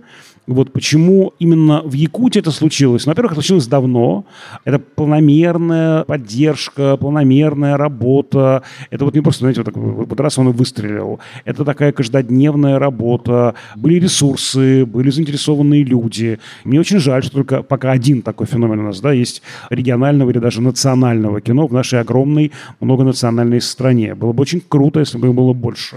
[0.48, 3.04] Вот почему именно в Якутии это случилось?
[3.04, 4.24] Ну, во-первых, это случилось давно.
[4.64, 8.62] Это планомерная поддержка, планомерная работа.
[8.90, 11.20] Это вот не просто, знаете, вот, так, вот раз он и выстрелил.
[11.44, 13.54] Это такая каждодневная работа.
[13.76, 16.38] Были ресурсы, были заинтересованные люди.
[16.64, 20.38] Мне очень жаль, что только пока один такой феномен у нас, да, есть регионального или
[20.38, 24.14] даже национального кино в нашей огромной многонациональной стране.
[24.14, 25.96] Было бы очень круто, если бы их было больше.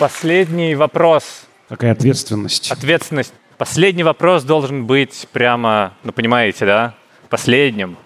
[0.00, 1.42] Последний вопрос.
[1.68, 2.72] Какая ответственность?
[2.72, 3.34] Ответственность.
[3.58, 6.94] Последний вопрос должен быть прямо, ну понимаете, да?
[7.28, 7.98] Последним.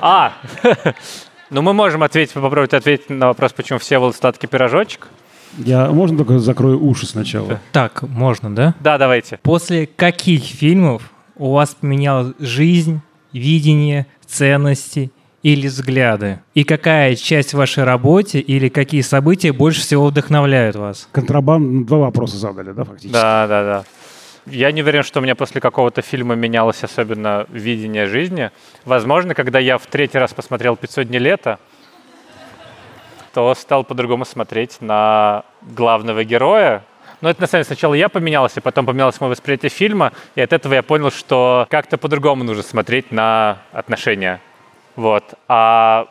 [0.00, 0.34] А,
[1.50, 5.08] ну мы можем ответить, попробовать ответить на вопрос, почему все сладкий пирожочек.
[5.56, 7.58] Я можно только закрою уши сначала?
[7.72, 8.74] Так, можно, да?
[8.80, 9.38] Да, давайте.
[9.38, 13.00] После каких фильмов у вас поменялась жизнь,
[13.32, 15.10] видение, ценности
[15.52, 16.40] или взгляды?
[16.54, 21.08] И какая часть в вашей работе или какие события больше всего вдохновляют вас?
[21.12, 23.12] Контрабанд два вопроса задали, да, фактически?
[23.12, 23.84] Да, да, да.
[24.46, 28.50] Я не уверен, что у меня после какого-то фильма менялось особенно видение жизни.
[28.84, 31.58] Возможно, когда я в третий раз посмотрел «500 дней лета»,
[33.32, 36.82] то стал по-другому смотреть на главного героя.
[37.20, 40.52] Но это, на самом деле, сначала я поменялся, потом поменялось мое восприятие фильма, и от
[40.52, 44.40] этого я понял, что как-то по-другому нужно смотреть на отношения.
[44.98, 45.22] Вот.
[45.46, 46.08] А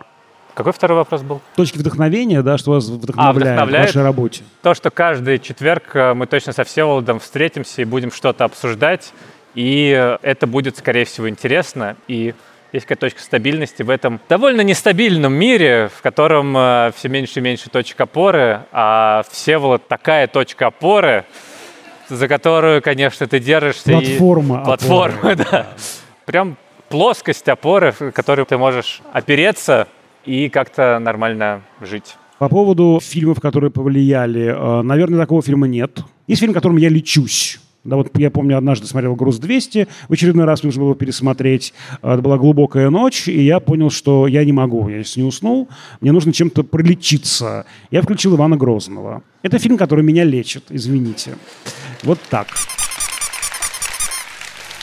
[0.54, 1.42] какой второй вопрос был?
[1.58, 4.44] Точки вдохновения, да, что вас вдохновляет, а, вдохновляет в вашей работе.
[4.62, 9.12] То, что каждый четверг э, мы точно со Всеволодом встретимся и будем что-то обсуждать,
[9.56, 11.98] и это будет, скорее всего, интересно.
[12.08, 12.34] И
[12.72, 17.42] есть какая-то точка стабильности в этом довольно нестабильном мире, в котором э, все меньше и
[17.42, 21.26] меньше точек опоры, а Всеволод такая точка опоры,
[22.08, 23.92] за которую, конечно, ты держишься.
[23.92, 24.62] Платформа.
[24.62, 24.64] И...
[24.64, 25.68] Платформа, да.
[26.26, 26.56] Прям
[26.90, 29.88] плоскость опоры, в которую ты можешь опереться
[30.26, 32.16] и как-то нормально жить.
[32.40, 36.04] По поводу фильмов, которые повлияли, э, наверное, такого фильма нет.
[36.28, 37.60] Есть фильм, которым я лечусь.
[37.84, 41.74] Да, вот я помню, однажды смотрел «Груз-200», в очередной раз нужно было пересмотреть.
[42.04, 45.28] Э, это была глубокая ночь, и я понял, что я не могу, я если не
[45.28, 45.70] уснул,
[46.02, 47.66] мне нужно чем-то пролечиться.
[47.90, 49.24] Я включил Ивана Грозного.
[49.42, 51.38] Это фильм, который меня лечит, извините.
[52.04, 52.48] Вот так.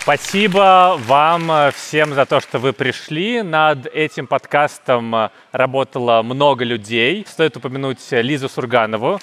[0.04, 3.40] Спасибо вам э, всем за то, что вы пришли.
[3.40, 7.24] Над этим подкастом э, работало много людей.
[7.26, 9.18] Стоит упомянуть Лизу Сурганову,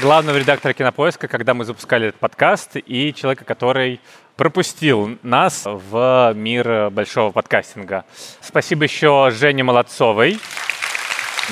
[0.00, 3.98] главного редактора «Кинопоиска», когда мы запускали этот подкаст, и человека, который
[4.36, 8.04] пропустил нас в мир большого подкастинга.
[8.40, 10.38] Спасибо еще Жене Молодцовой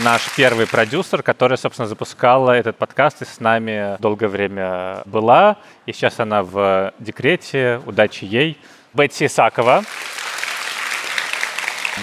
[0.05, 5.57] наш первый продюсер, которая, собственно, запускала этот подкаст и с нами долгое время была.
[5.87, 7.81] И сейчас она в декрете.
[7.87, 8.59] Удачи ей.
[8.95, 9.83] Бетти Исакова.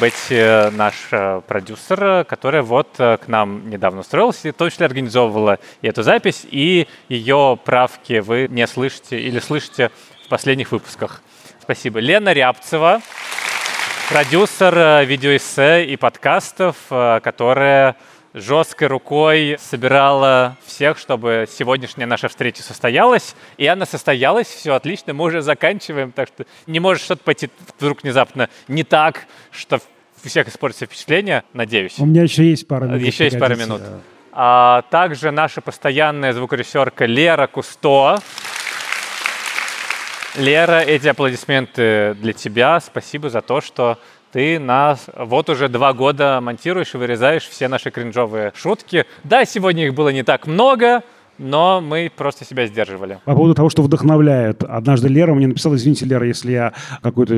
[0.02, 4.88] Бетти наш э, продюсер, которая вот э, к нам недавно устроилась и в том числе
[4.88, 9.92] организовывала и эту запись, и ее правки вы не слышите или слышите
[10.26, 11.22] в последних выпусках.
[11.62, 12.00] Спасибо.
[12.00, 13.02] Лена Рябцева
[14.10, 17.96] продюсер э, видеоэссе и подкастов, э, которая
[18.34, 23.36] жесткой рукой собирала всех, чтобы сегодняшняя наша встреча состоялась.
[23.58, 27.50] И она состоялась, все отлично, мы уже заканчиваем, так что не может что-то пойти
[27.80, 29.80] вдруг внезапно не так, что
[30.24, 31.98] у всех испортится впечатление, надеюсь.
[31.98, 33.02] У меня еще есть пара минут.
[33.02, 33.82] Еще есть пара минут.
[34.32, 38.20] А также наша постоянная звукорежиссерка Лера Кусто.
[40.38, 42.80] Лера, эти аплодисменты для тебя.
[42.82, 43.98] Спасибо за то, что
[44.34, 49.06] ты нас вот уже два года монтируешь и вырезаешь все наши кринжовые шутки.
[49.24, 51.04] Да, сегодня их было не так много,
[51.38, 53.20] но мы просто себя сдерживали.
[53.24, 54.64] По поводу того, что вдохновляет.
[54.64, 57.38] Однажды Лера мне написала, извините, Лера, если я какую-то э,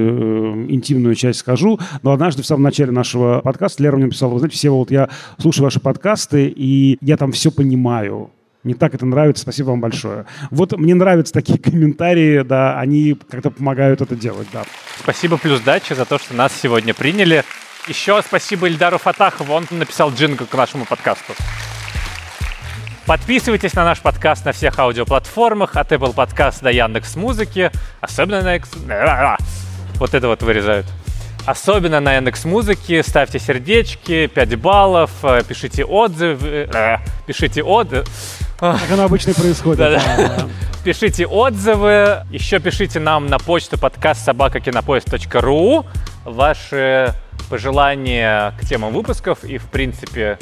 [0.70, 4.58] интимную часть скажу, но однажды в самом начале нашего подкаста Лера мне написала, вы знаете,
[4.58, 8.32] все вот я слушаю ваши подкасты, и я там все понимаю.
[8.68, 10.26] Мне так это нравится, спасибо вам большое.
[10.52, 14.66] Вот мне нравятся такие комментарии, да, они как-то помогают это делать, да.
[15.00, 17.46] Спасибо плюс дача за то, что нас сегодня приняли.
[17.88, 21.32] Еще спасибо Ильдару Фатахову, он написал джингл к нашему подкасту.
[23.06, 28.42] Подписывайтесь на наш подкаст на всех аудиоплатформах, от Apple Podcast до Яндекс Музыки, особенно
[28.86, 29.38] на...
[29.96, 30.86] Вот это вот вырезают.
[31.48, 33.02] Особенно на Яндекс Музыке.
[33.04, 38.04] Ставьте сердечки, 5 баллов, э, пишите отзывы, э, пишите отзывы.
[38.60, 39.78] Как оно обычно и происходит.
[39.78, 40.48] Да-да.
[40.84, 45.86] Пишите отзывы, еще пишите нам на почту подкаст собакакинопоезд.ру
[46.24, 47.14] ваши
[47.50, 50.38] пожелания к темам выпусков и, в принципе,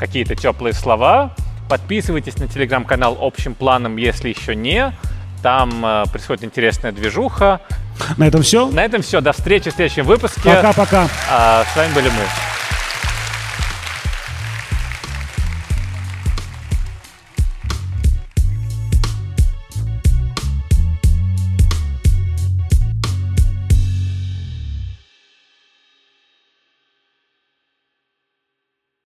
[0.00, 1.34] какие-то теплые слова.
[1.68, 4.92] Подписывайтесь на телеграм-канал общим планом, если еще не.
[5.42, 7.60] Там э, происходит интересная движуха.
[8.16, 8.68] На этом все.
[8.70, 9.20] На этом все.
[9.20, 10.42] До встречи в следующем выпуске.
[10.42, 11.08] Пока-пока.
[11.30, 12.53] А, с вами были мы.